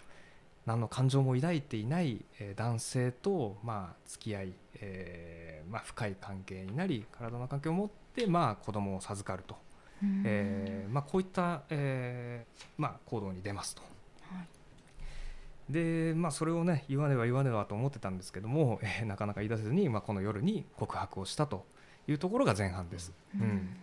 [0.65, 9.56] 何の感情も抱いていない、えー男性と、まあ、付き合い、えーまあ、深い関係になり体の関係を持って、まあ、子供を授かると、
[10.01, 10.23] うん。
[10.25, 13.82] えーまあ、こういった、えーまあ、行動に出ますと。
[13.82, 15.73] はい。
[15.73, 21.65] でまあ、それをね言わねば言わねばと思ってたんですけども、えーなかなか言い出せずに、まあ、この夜に告白をしたと
[22.08, 23.12] いうところが前半です。
[23.39, 23.75] うん。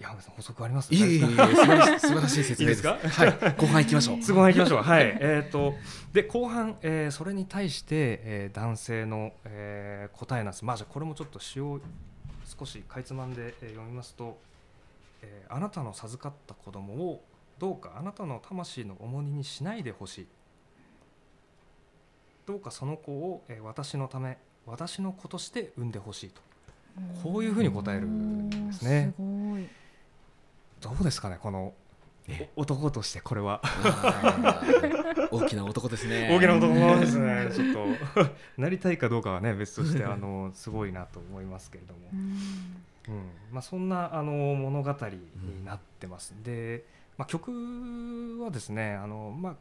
[0.00, 0.92] 山口さん補足あります？
[0.94, 2.86] いえいえいえ素晴らしい 素晴らしい説明です。
[2.86, 3.30] いいですはい。
[3.56, 4.18] 後半行きましょう。
[4.20, 4.82] 都合いきましょう。
[4.82, 5.16] はい。
[5.20, 5.74] えっ、と
[6.12, 10.64] で後半、えーそれに対して、えー男性の、えー答えなんです。
[10.64, 11.80] まあじゃあこれもちょっと詩を
[12.58, 14.38] 少しかいつまんで、えー読みますと、
[15.22, 17.22] えーあなたの授かった子供を
[17.58, 20.26] どうかあなたの魂の重荷にしないでほしい。
[22.46, 26.40] どうかその子を、えー私のため私の子として産んでほしいと。
[27.22, 29.14] こういうふうに答えるんですね
[30.80, 31.72] どうですかねこの
[32.56, 33.60] 男としてこれは。
[35.30, 36.30] 大きな男ですね。
[36.36, 37.50] 大きな男ですね。
[37.54, 38.30] ちょっと。
[38.60, 43.14] なりたいかどうかはね別として あのすごいなと思いますけれども、うん。
[43.14, 43.30] うん。
[43.50, 46.34] まあそんなあの物語になってます。
[46.42, 46.84] で、
[47.16, 49.56] まあ曲はですねあのまあ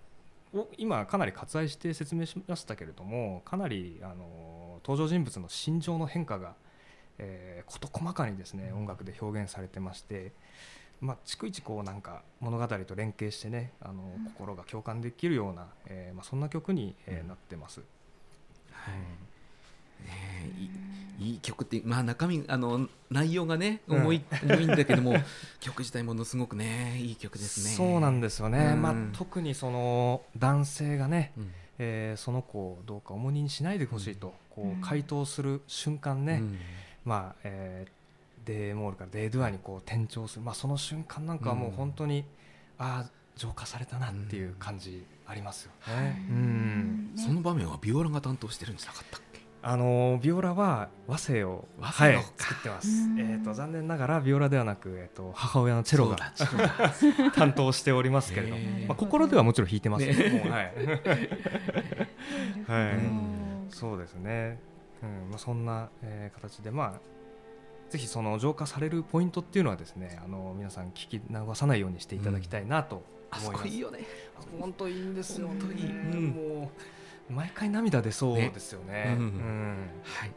[0.54, 6.56] お今かなり割愛して説明しましたけれどもかなりあの登場人物の心情の変化が、
[7.18, 10.32] えー事細かにですね音楽で表現されてまして、
[11.00, 14.32] まあ、逐一こうなんか物語と連携してねあのうん。
[14.32, 17.28] 心が共感できるような、えーまあ、そんな曲に、えーうん。
[17.28, 17.82] なってます。
[18.72, 18.96] はい。
[20.06, 20.66] ねい
[21.24, 25.16] いいい曲ってまあ中身あの内容がね重い、重いんだけども
[25.60, 27.72] 曲自体ものすごくねいい曲ですね。
[27.72, 28.82] そうなんですよね、うん。
[28.82, 31.52] まあ、特にその男性がね、うん。
[31.80, 34.72] えーその子をどうか重荷にしないでほしいと、こうん。
[34.74, 36.60] う回答する瞬間ね、うん。
[37.06, 37.97] まあえー
[38.48, 42.26] デーモールからデードゥアにこう転調する、まあ、その瞬間なんかはもう本当に、
[42.80, 46.26] ああ浄化されたなっていう感じありますよね。
[46.30, 47.12] ううん。
[47.16, 49.42] その場面はビオラが担当してるんじゃなかったっけ？
[49.62, 52.88] あのビオラは和声を、和はい声をか、作ってます。
[52.88, 52.92] う。
[53.10, 53.20] ん。
[53.20, 56.18] えー、と残念ながらビオラではなく、えー、と母親のチェロが
[57.36, 60.98] 担当しておりますけれども、まあ、心ではもちろん弾いてますけども、ねはい、なる
[62.66, 62.72] ほど。
[62.72, 63.68] うん。
[63.70, 64.60] そうですね、
[65.04, 65.30] うん。
[65.30, 67.00] まあ、そんな、えー形で、まあ、
[67.90, 71.22] ぜひその浄化されるポイントっていうのはですねあの皆さん聞き流
[71.54, 73.64] さないようにしていただきたいなと思います。
[73.64, 74.00] こいいよね。
[74.60, 75.84] 本当いいんですよ、本当いい。
[75.84, 76.26] ねうん。
[76.28, 76.72] も
[77.30, 79.16] う毎回涙出そうねですよね。
[79.18, 79.26] うん。
[79.26, 79.90] うん。
[80.04, 80.32] はい。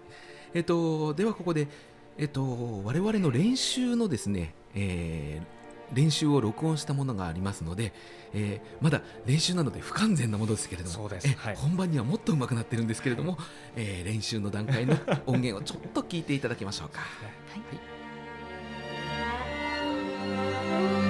[0.55, 1.69] えっとではここで
[2.19, 5.60] えっと我々の練習のですね、えー
[5.93, 7.93] 練習を録音したものがありますので、
[8.33, 10.95] えーまだ練習なので不完全なものですけれども
[11.37, 11.57] はい。
[11.57, 13.37] 本番にはもっと上手くなってるんですけれども、
[13.77, 14.95] えー練習の段階の
[15.27, 17.01] 音源をちょっと聞いていただきましょうか。
[17.53, 17.57] は
[21.07, 21.10] い、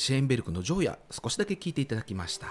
[0.00, 2.46] シェーンベルクの「ジョーヤ」少しだけ聞いていただきました。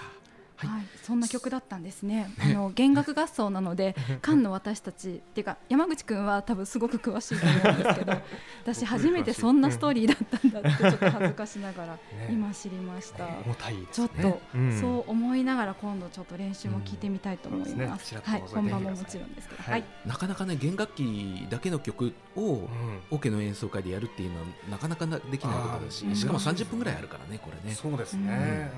[0.59, 0.69] はい。
[0.69, 2.29] はい、そんな曲だったんですね。
[2.39, 8.21] あの弦楽合奏なので、 菅の私たちっていうか山口くんは多分すごく詳しいと思うんですけど、
[8.63, 11.99] 私初めてそんなストーリーだったんだってちょっと恥ずかしながらね。
[12.31, 13.25] 今知りました。
[13.45, 14.09] 重たいですちょね。
[14.17, 14.79] っとうん。
[14.79, 17.65] そう思いながら今度ちょっと練習も聞いてみたいと思いうん。
[17.67, 18.15] そうですます。
[18.15, 18.21] ね。
[18.23, 19.81] はい、本番ももちろんですけど、ははい。
[19.81, 22.99] い、なかなかね弦楽器だけの曲をうん。
[23.11, 27.75] オケの演奏会でやるっていうのはなかなかなできないことだししかも30分ぐらいあるからねこれね。
[27.75, 28.71] そうですね。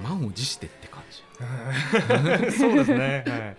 [0.00, 0.02] ん。
[0.02, 1.20] 満を持してって感じ。
[1.20, 1.25] うん
[2.56, 3.24] そうですね。
[3.26, 3.56] はい。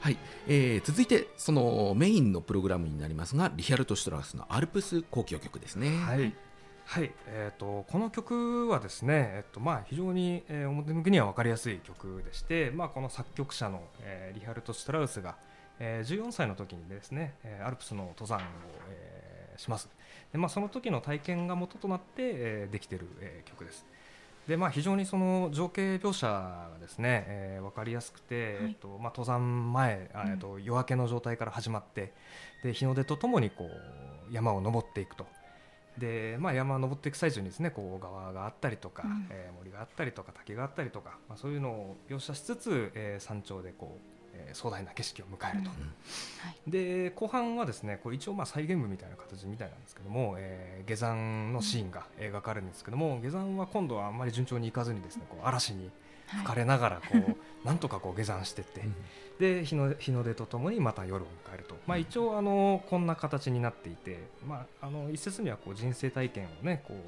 [0.00, 5.96] はい、えー続いてそのメインのプログラムになりますがリヒャルト・シュトラウスの「アルプス交響曲」ですね。
[5.96, 6.32] はい、
[6.84, 7.12] はい。
[7.26, 15.36] えー、とこの曲はですね、えっとまあ、非常に、えー表向きには分かりやすい曲でして、まあ、この作曲者の、えーリハルト・シュトラウスが、
[15.80, 18.40] えー、14歳の時にですね、えー、アルプスの登山を、
[18.90, 19.88] えー、します。
[20.32, 23.84] で、まあ、その時の体験が元となって、えー、できている、えー、曲です
[24.48, 32.14] でまあ、非常にその情景描写がですね、えー、分かりやすくて、はい、えっとまあ、登山前、えっと夜明けの状態から始まって
[32.64, 35.26] で日の出とともにこう山を登っていくと。
[35.98, 45.76] で、まあ、山を登っていく最中にですねこう川があったりとか、うん、えー、森があったりとか滝があったりとか、まあ、そういうのを描写しつつ、えー、山頂でこうえー、壮大な景色を迎えると、うん。
[45.76, 55.90] はい、で後半はですねこれ一応まあ再現部みたいな形みたいなんですけども、えー、下山のシーンが描かれるんですけども、下山は今度はあんまり順調にいかずにですねこう嵐に
[56.28, 58.82] 吹かれながらこう、はい、なんとかこう下山していって、
[59.38, 66.98] で日の日の出とともにまた夜を迎えると、まあ、一応あのこんな形になっていて、まあ、あの一説にはこう人生体験をねこう、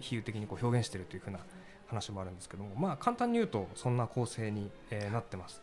[0.00, 1.40] 比喩的にこう表現しているというふうな
[1.88, 5.60] 話もあるんですけども、まあ、簡単に言うとそんな構成に、えー、なってます。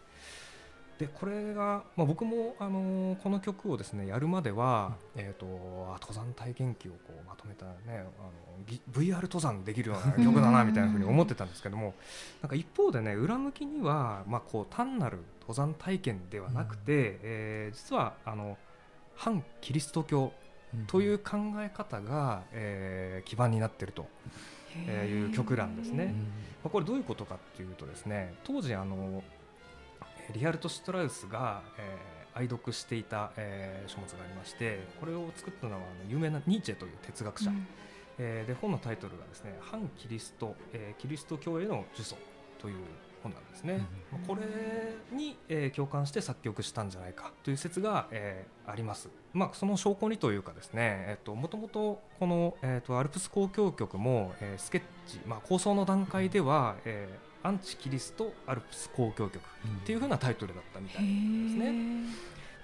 [1.00, 5.46] でこれが、まあ、僕も、あのー、この曲をですねやるまでは、うん、えーと、
[6.02, 11.94] 登山体験記をこうまとめた、ね、あの VR 登山できるような曲だなみたいなふうに思ってたんですけども
[12.42, 18.58] なんか一方でね裏向きには、まあ、こう単なる登山体験ではなくて、うん、えー、実はあの
[19.16, 20.34] 反キリスト教
[20.88, 24.08] という考え方が、えー、基盤になっていると。
[24.86, 26.14] えいう曲なんですね、
[26.64, 29.24] まあ、これどういうことかっていうとですね当時あの
[30.34, 37.68] リハルト・シュトラウスが、えー、愛読していた、えー、書物がありましてこれを作ったのはあの有名なニーチェという哲学者、うん、
[38.18, 42.16] えー、で本のタイトルがですね「反キリスト、えー、キリスト教への呪詛」
[42.60, 42.76] という
[43.24, 59.40] 本なんですね、うん、これに、えー、共感して作曲したんじゃないかという説が、えー、あります、まあ、その証拠にというかですね、えーと、もともとこの、えーと、アルプス交響曲も、えー、スケッチ、まあ、構想の段階では、えー、アンチキリストアルプス交響曲っ
[59.86, 61.10] ていう風なタイトルだったみたいで
[61.50, 61.74] すね。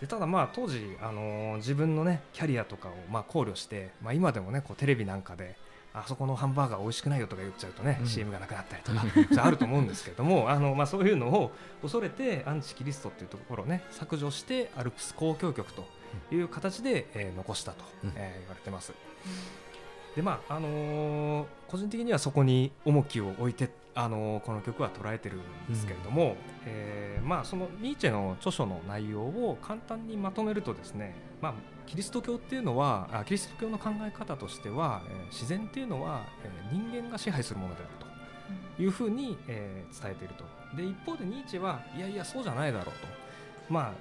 [0.01, 5.55] でただまあ当時、あのー、自分のねキャリアとかをまあ考慮して、まあ、今でもねこうテレビなんかで
[5.93, 8.91] あそこのハンバーガー美味しくないよとか言っちゃうとね、うん、CM がなくなったりと
[9.35, 15.85] かあると思うんですけれども あの、まあ、そういうのを恐れてアンチキリストっていうところをね削除してアルプス交響曲と
[16.31, 18.91] いう形で、えー、残したと、うん、えー、言われてます。
[20.15, 25.39] でまああのー、個人的にはそこに重きを置いてあのこの曲は捉えてるん
[25.69, 26.35] ですけれども、うん、
[26.65, 31.53] えー、まあ、そのニーチェの著書の内容を簡単にまとめるとですね、まあ、
[31.85, 37.89] キリスト教っていうのはあキリスト教の考え方としては、えー、自然っていうのは、えー、人間が支配するものである
[38.77, 40.43] というふうに、えー、伝えていると。
[40.75, 43.07] で一方でニーチェはいやいやそうじゃないだろうと、
[43.69, 43.93] ま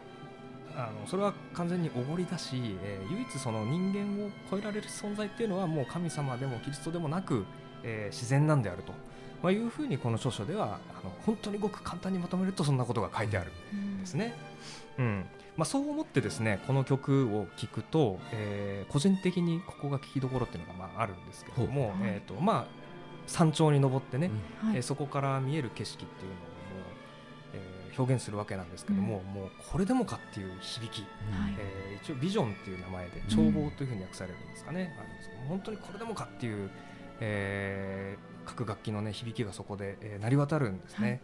[0.75, 7.45] あ、あのそれは完全におごりだし、えー、唯一その人間を超えられる存在っていうのはもう神様でもキリストでもなく、
[7.83, 8.95] えー、自然なんであると。
[9.43, 14.35] まあ、いうふうにこの著書ではあの本当にごく簡単にまとめるとそんなことが書いてあるんですね。
[14.99, 15.25] うん、うん。
[15.57, 22.67] まあ、そう思ってですねこの曲を聴くと、えー、個人的にここが聴きどころっていうのがまああるんですけども、はい、えーとまあ、
[23.27, 24.31] 山頂に登ってね、
[24.63, 26.43] うんはい、えー、そこから見える景色っていうのを
[27.99, 31.05] 表現するわけなんですけども、うん、もうこれでもかっていう響き、
[31.59, 36.71] えー、一応ビジョンっていう名前で眺望というふうに訳されるんですかね、うん、あるんですけど本当にこれでもかっていう、
[37.21, 41.09] えー、各楽器の、ね、響きがそこで、えー、鳴り渡るんですね。
[41.09, 41.21] はい、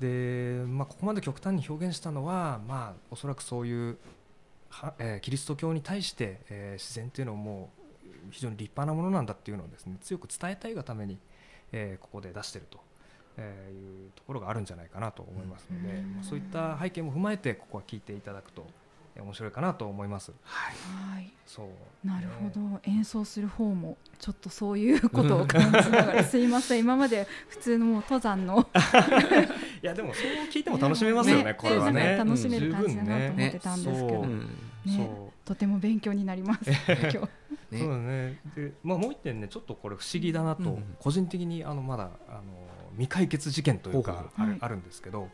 [0.00, 3.98] で、まあ、ここまで極端に表現したのは、まあ、おそらくそういう
[4.70, 7.82] は、えー、キリスト教に対して、えー、自然というのをもう
[8.30, 11.18] 非常に立派なものなんだっていうのをですね強く伝えたいがために、
[11.72, 12.80] えー、ここで出していると。
[13.38, 18.66] えー、いうところがあるんじゃないかなと思いますので、まあ、そういった背景も踏まえてここは聞いていただくと
[19.20, 20.32] 面白いかなと思います。
[20.42, 20.70] は
[21.20, 21.32] い。
[21.46, 22.06] そう。
[22.06, 28.66] なるほど、ね、演奏する方もちょっとそういうことを感じながら すいません今まで普通の登山の
[29.82, 32.16] いやでもそう聞いても楽しめますよね、ね、これはね。
[32.16, 34.26] 楽しめる感じだなと思ってたんですけど。
[34.84, 36.70] ね、とても勉強になります。
[36.88, 37.18] 今日。
[37.78, 38.40] そうね。
[38.56, 42.42] で、まあもう一点ね、ちょっとこれ不思議だなと、個人的にあのまだあの
[42.92, 45.28] 未解決事件というかある,、あるんですけど。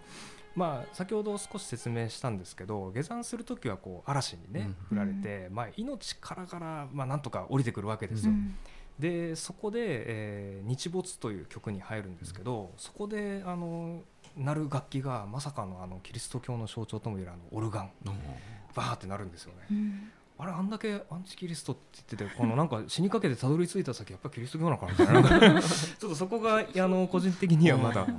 [0.54, 8.32] まあ、先ほど少し説明したんですけど下山する時はこう嵐にね、降られて、まあ、命からから、まあ、なんとか降りてくるわけですよ。
[8.98, 14.02] でそこで、えー「日没」という曲に入るんですけど、そこであの
[14.36, 17.92] 鳴る楽器がまさかのあのキリスト教の象徴ともいえるあのオルガン、
[18.74, 19.66] バーってなるんですよね。
[20.40, 21.82] あれあんだけアンチキリストって
[22.16, 25.60] 言っててこのなんか死にかけてたどり着いた先やっぱりキリスト教なのかなみたいな。
[25.60, 28.06] ちょっとそこがあの個人的にはまだ。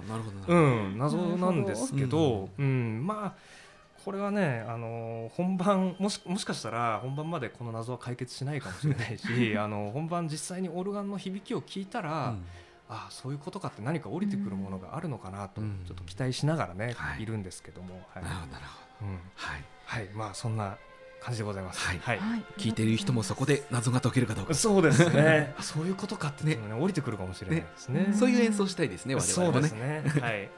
[0.48, 3.60] うん謎なんですけど、うん、まあ
[4.04, 9.26] これはねあの本番もしもしかしたら本番までこの謎は解決しないかもしれないし
[9.58, 12.46] あの本番実際にオルガンの響きを聞いたら、うん。
[12.92, 15.84] ああそういうことかって何か降りてくるものがあるのかなと、うん。
[15.86, 17.22] ちょっと期待しながらね、はい。
[17.22, 18.24] い、るんですけども、はい。
[18.24, 19.08] なるほどなるほど。
[19.08, 19.20] うん。
[19.36, 19.64] はい。
[19.86, 20.78] はい、まあそんな
[21.22, 21.86] 感じでございます。
[21.86, 25.54] はいはいはい聞いている人もそこで謎が解けるかどうかそうですね。
[25.62, 28.08] そういうことかっていうのね降りてくるかもしれないですね。
[28.08, 30.22] ねそういう演奏したいですね我そう々もねですね。
[30.22, 30.50] はい。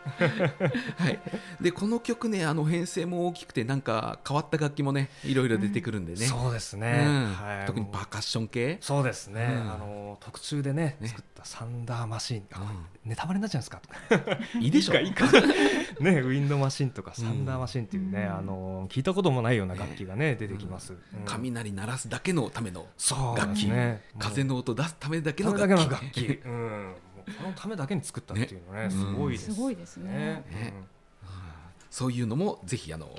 [0.97, 1.20] はい、
[1.62, 7.03] でこの曲ねあの編成も大きくてなんか変わった楽器もねいろいろ出てくるんでね、そうですね。
[7.05, 7.66] うんはい。
[7.66, 9.47] 特にパーカッション系、そうですね。
[9.51, 12.43] うんあの特注でねね作ったサンダーマシン。
[12.53, 13.82] あうんネタバレになっちゃうんですか？
[13.82, 15.26] とかいいでしょいいか。
[15.99, 20.93] ねウィンドマシンとかサンダーマシンっていうね、うんあの聞いたこともないような楽器がね出てきます。
[20.93, 20.99] うん。
[21.26, 24.02] 雷鳴らすだけのためのそう楽器、ね。
[24.20, 25.78] 風の音出すためだけの楽器。
[25.78, 26.41] けの楽器。
[26.45, 26.95] うん。
[27.26, 28.84] このためだけに作ったっていうのね。
[28.84, 29.54] ねすごいです。
[29.54, 30.43] すごいですね。
[30.49, 30.74] ね。
[31.89, 33.10] そういうのもぜひあの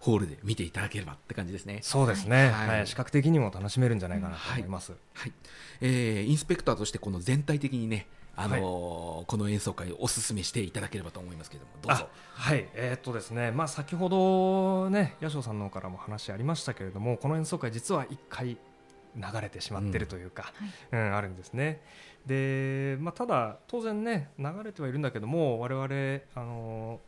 [0.00, 1.80] ホールで見ていただければって感じですね。
[1.82, 2.68] そうですね、はい。
[2.68, 2.86] はい。
[2.86, 4.92] 視覚的にも楽しめるんじゃないかなと思います。
[5.14, 5.32] はい。
[5.80, 8.06] えーインスペクターとしてこの全体的にね、
[8.36, 12.08] あのーこの演奏会をお勧めしていただければと思いますけれどもどうぞ。
[12.36, 12.40] あ。
[12.40, 18.56] はい、えーっとですね、まあ、先ほどね、八代さんの方からも話ありましたけれども、この演奏会、実は一回
[19.16, 20.52] 流れてしまっているというか、
[20.92, 21.16] うん。
[21.16, 21.80] あるんですね。
[22.26, 27.00] で、まあ、ただ、当然ね、流れてはいるんだけども、我々あの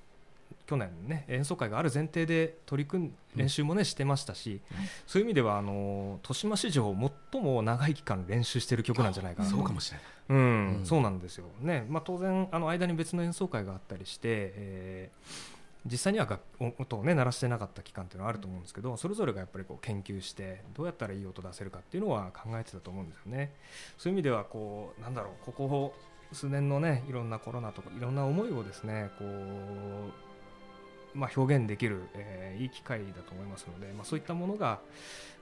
[0.66, 4.86] 去年ね演奏会がある前提で取り組ん練習もね、してましたし、はい。
[5.06, 6.94] そういう意味ではあの豊島史上
[7.32, 9.56] 最も長い期間練習している曲なんじゃないかなと。
[9.56, 10.06] そうかもしれない。
[10.28, 10.78] うん。
[10.78, 10.86] うん。
[10.86, 11.46] そうなんですよ。
[11.60, 23.52] ね、まあ、当然あの間に別の演奏会があったりして、えー実際には楽音を、ね、鳴らしてなかった期間っていうのはあると思うんですけどそれぞれがやっぱりこう研究してどうやったらいい音出せるかっていうのは考えてたと思うんですよね。
[23.96, 25.94] そういう意味ではこうなんだろうここ
[26.32, 34.80] 数年のねいろんなコロナとかいろんな思いをですねこう、まあ、表現できる、えーいい機会だと思いますので、まあ、そういったものが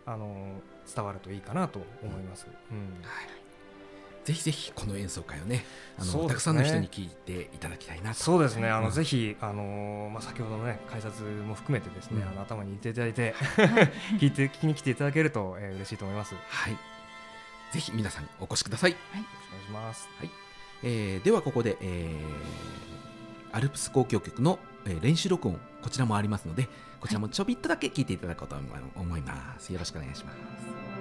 [0.04, 0.60] あの
[0.94, 2.46] 伝わるといいかなと思います。
[2.70, 3.02] うん
[4.26, 5.64] ぜひぜひこの演奏会をね、
[5.96, 8.16] あのねたくさんの人に聞いていただきたいなと。
[8.16, 13.34] そうですね、あの、うんぜひ、あのーまあ、先ほどのね、改札も含めてですね、うんあの頭に入れていただいて、
[14.18, 16.32] 聞いて、聞きに来ていただけると、えー嬉しいと思います。
[16.32, 16.76] よはい。
[17.72, 18.90] ぜひ皆さんお越しください。
[18.90, 20.08] ろしくお願いします。
[20.82, 26.68] えーではここで、えーアルプス交響曲の、えー練習録音こちらもありますので
[27.00, 28.56] こちらもちょびっとだけ聞いていただこうと
[28.96, 30.95] 思いますよろしくお願いします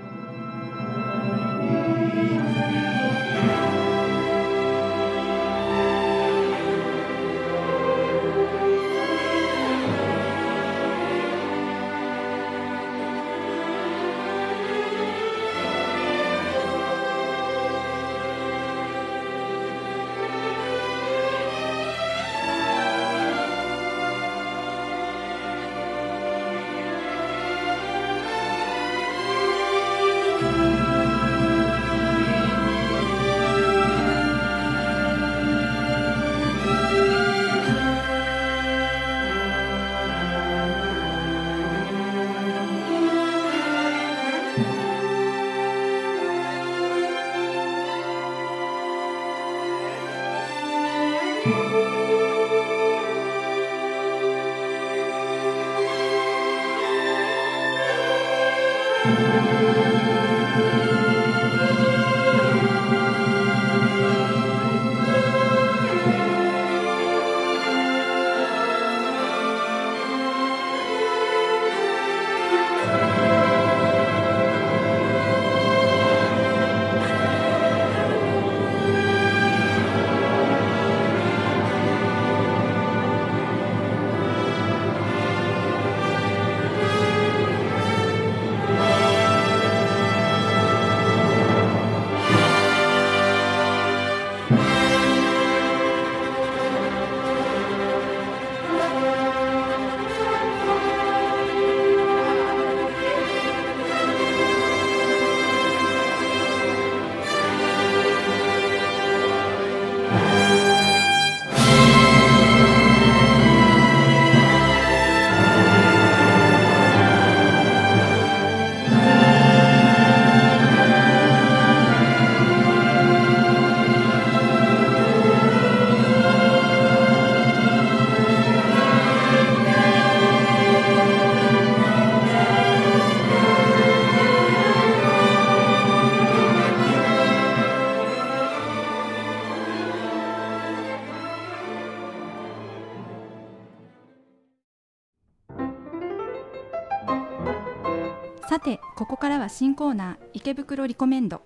[149.46, 151.44] は新コーナー池袋リコメンド。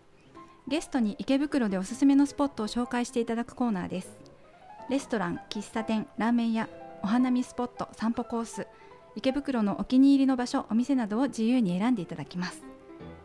[0.70, 4.18] ゲストに池袋でおすすめのスポットを紹介していただくコーナーです。
[4.90, 6.70] レストラン喫茶店ラーメン屋
[7.04, 8.68] お花見スポット散歩コース
[9.18, 12.64] 池袋のお気に入りの場所お店などを自由に選んでいただきます。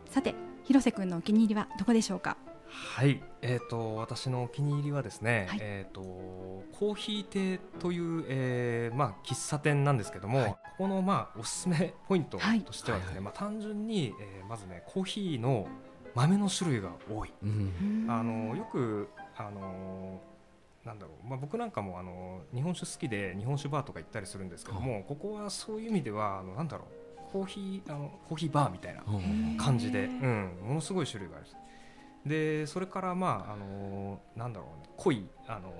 [0.09, 2.35] さて広瀬くんのお気に入りはどこでしょうか？
[2.75, 5.59] はい、えー、と私のお気に入りはですね、はい。
[5.61, 10.49] えー、とコーヒー亭という、えーまあ、喫茶店なんですけども、はい。
[10.51, 13.15] ここの、まあ、おすすめポイントはいとしてはですね、はい。
[13.17, 15.67] はいまあ、単純に、えーまずねコーヒーの
[16.13, 17.33] 豆の種類が多い。
[17.43, 18.05] うん。
[18.09, 20.21] あのよくあの
[20.85, 29.57] なんだろうまあ、僕なんかもあの日本酒好きで日本酒バーとか行ったりするんですけども、ここはそういう意味ではあのなんだろうコーヒーあのコーヒーバーみたいなうん。
[29.57, 31.47] 感じで、へうーん、ものすごい種類がある
[32.25, 35.71] でそれからまああのなんだろうね濃いあの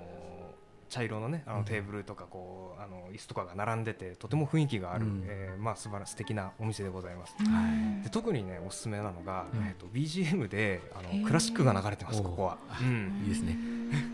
[0.88, 1.58] 茶色のねあうん。
[1.58, 5.24] のテーブルとかこうあの椅子とかが並んでてとても雰囲気がある、うん。
[5.26, 7.34] えーまあ素晴らしい素敵なお店でございます。
[7.38, 8.04] はい。
[8.04, 9.66] で特にねおすすめなのが、うん。
[9.66, 13.56] えー、と BGM であのクラシックが流れてますここは、あうん、いいですね。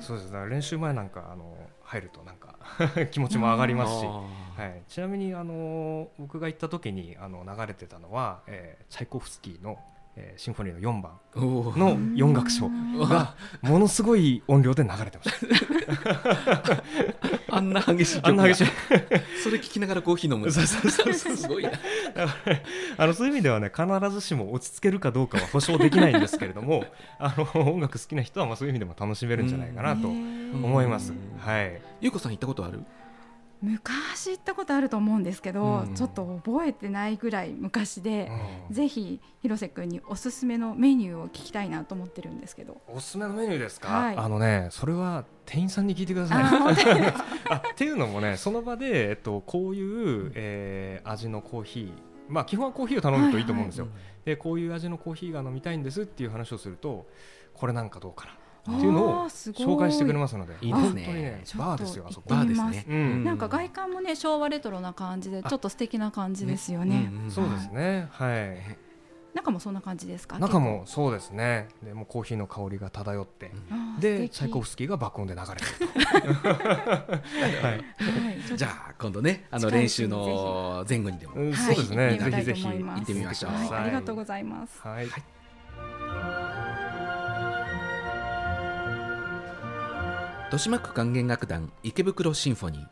[0.01, 0.33] そうです。
[0.33, 2.57] だから練習前なんかあの入るとなんか
[3.11, 9.79] 気持ちも上がりますし、はい、ちなみにあの僕が行った時にあの流れてたのは、えーチャイコフスキーの、
[10.15, 11.13] えーシンフォニーの4番。
[11.35, 12.69] の4楽章
[13.09, 15.31] がものすごい音量で流れてまし
[16.61, 16.83] た。
[17.57, 18.29] あんな激しい曲が。
[18.29, 18.73] あんな激しい。
[19.43, 20.51] それ聞きながらコーヒー飲む。
[20.51, 21.71] そうそうそうすごいな。
[22.99, 26.85] あのそういう意味ではね必ずしも落ち着けるかどうかは保証できないんですけれども
[27.19, 31.13] あの音楽好きな人はまあそういう意味でも楽しめるんじゃないかなと思います。
[31.13, 31.19] うん。
[31.41, 32.81] はい、ゆうこさん行ったことある？
[33.63, 35.95] 昔行ったことあると思うんですけど、うん。
[35.95, 38.31] ちょっと覚えてないぐらい昔で、
[38.69, 38.75] うん。
[38.75, 42.83] ぜひ広瀬くんにおすすめのメニューを聞きたいなと思ってるんですけど。
[42.89, 44.17] おすすめのメニューですか、はい。
[44.17, 46.75] あのねそれは店員さんに聞いてください。
[46.75, 51.93] っていうのもねその場で、えっと、こういう、えー味のコーヒー
[52.29, 53.89] まあ基本はコーヒーを頼むといいと思うんですよ、
[54.25, 57.07] でこういう味のコーヒーが飲みたいんですっていう話をすると
[57.55, 58.33] これなんかどうかな？
[58.71, 60.55] っていうのを紹介してくれますので。
[60.61, 61.43] いいですね。
[61.57, 62.31] バーですよあそこ。
[62.31, 63.25] バーですね。
[63.25, 67.11] なんか外観もね昭和レトロな感じであちょっと素敵な感じですよね。
[67.29, 68.09] そうですね。
[68.13, 68.79] はい。
[69.35, 70.39] 中もそんな感じですか？
[70.39, 71.69] 中もそうですね。
[71.83, 73.51] でもうコーヒーの香りが漂って。
[73.71, 76.37] うんでチャイコフススキーが爆音で流れてる。
[76.43, 76.49] と
[77.67, 77.85] はい。
[78.57, 81.35] じゃあ今度ねあの練習の前後にでも。
[81.35, 83.53] そうですね、ぜひぜひ行ってみましょう。
[83.75, 84.81] ありがとうございます。
[84.83, 85.07] はい、
[90.53, 92.87] 豊島区管弦楽団池袋シンフォニー。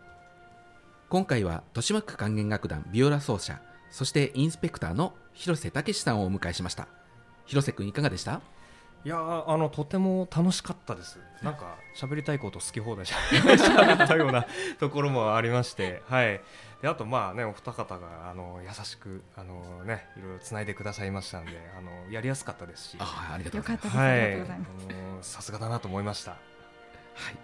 [1.10, 6.88] 今回は豊島区管弦楽団ビオラ奏者そしてインスペクターの広瀬武さんをお迎えしました。
[7.44, 8.40] 広瀬君いかがでした？
[9.04, 11.18] いやーあのとても楽しかったです。
[11.42, 13.56] なんか喋りたいこと好き放題しゃべ っ
[14.06, 14.46] たような
[14.78, 16.40] ところもありまして、はい。
[16.80, 23.88] であとまあねお二方があの優しくあのねいろいろつないでくださいましたんで、あのやりやすかったですし、あありがとうございます。
[23.88, 24.70] ったです、ありがとうございます。
[24.88, 26.36] あのさすがだなと思いました。
[27.14, 27.34] はい。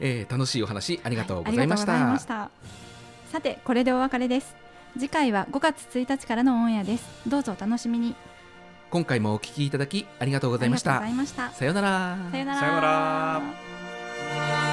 [0.00, 2.50] えー楽しいお話ありがとうごはざいました,、ありがとうございまし
[3.28, 3.32] た。
[3.32, 4.54] さてこれでお別れです。
[4.94, 7.04] 次回は5月1日からのオンエアです。
[7.26, 8.14] どうぞお楽しみに。
[8.90, 10.92] 今回もお聞きいただきありがとうございました。
[10.92, 11.58] ありがとうございました。
[11.58, 12.18] さようなら。
[12.30, 12.60] さよなら。
[12.60, 14.65] さようなら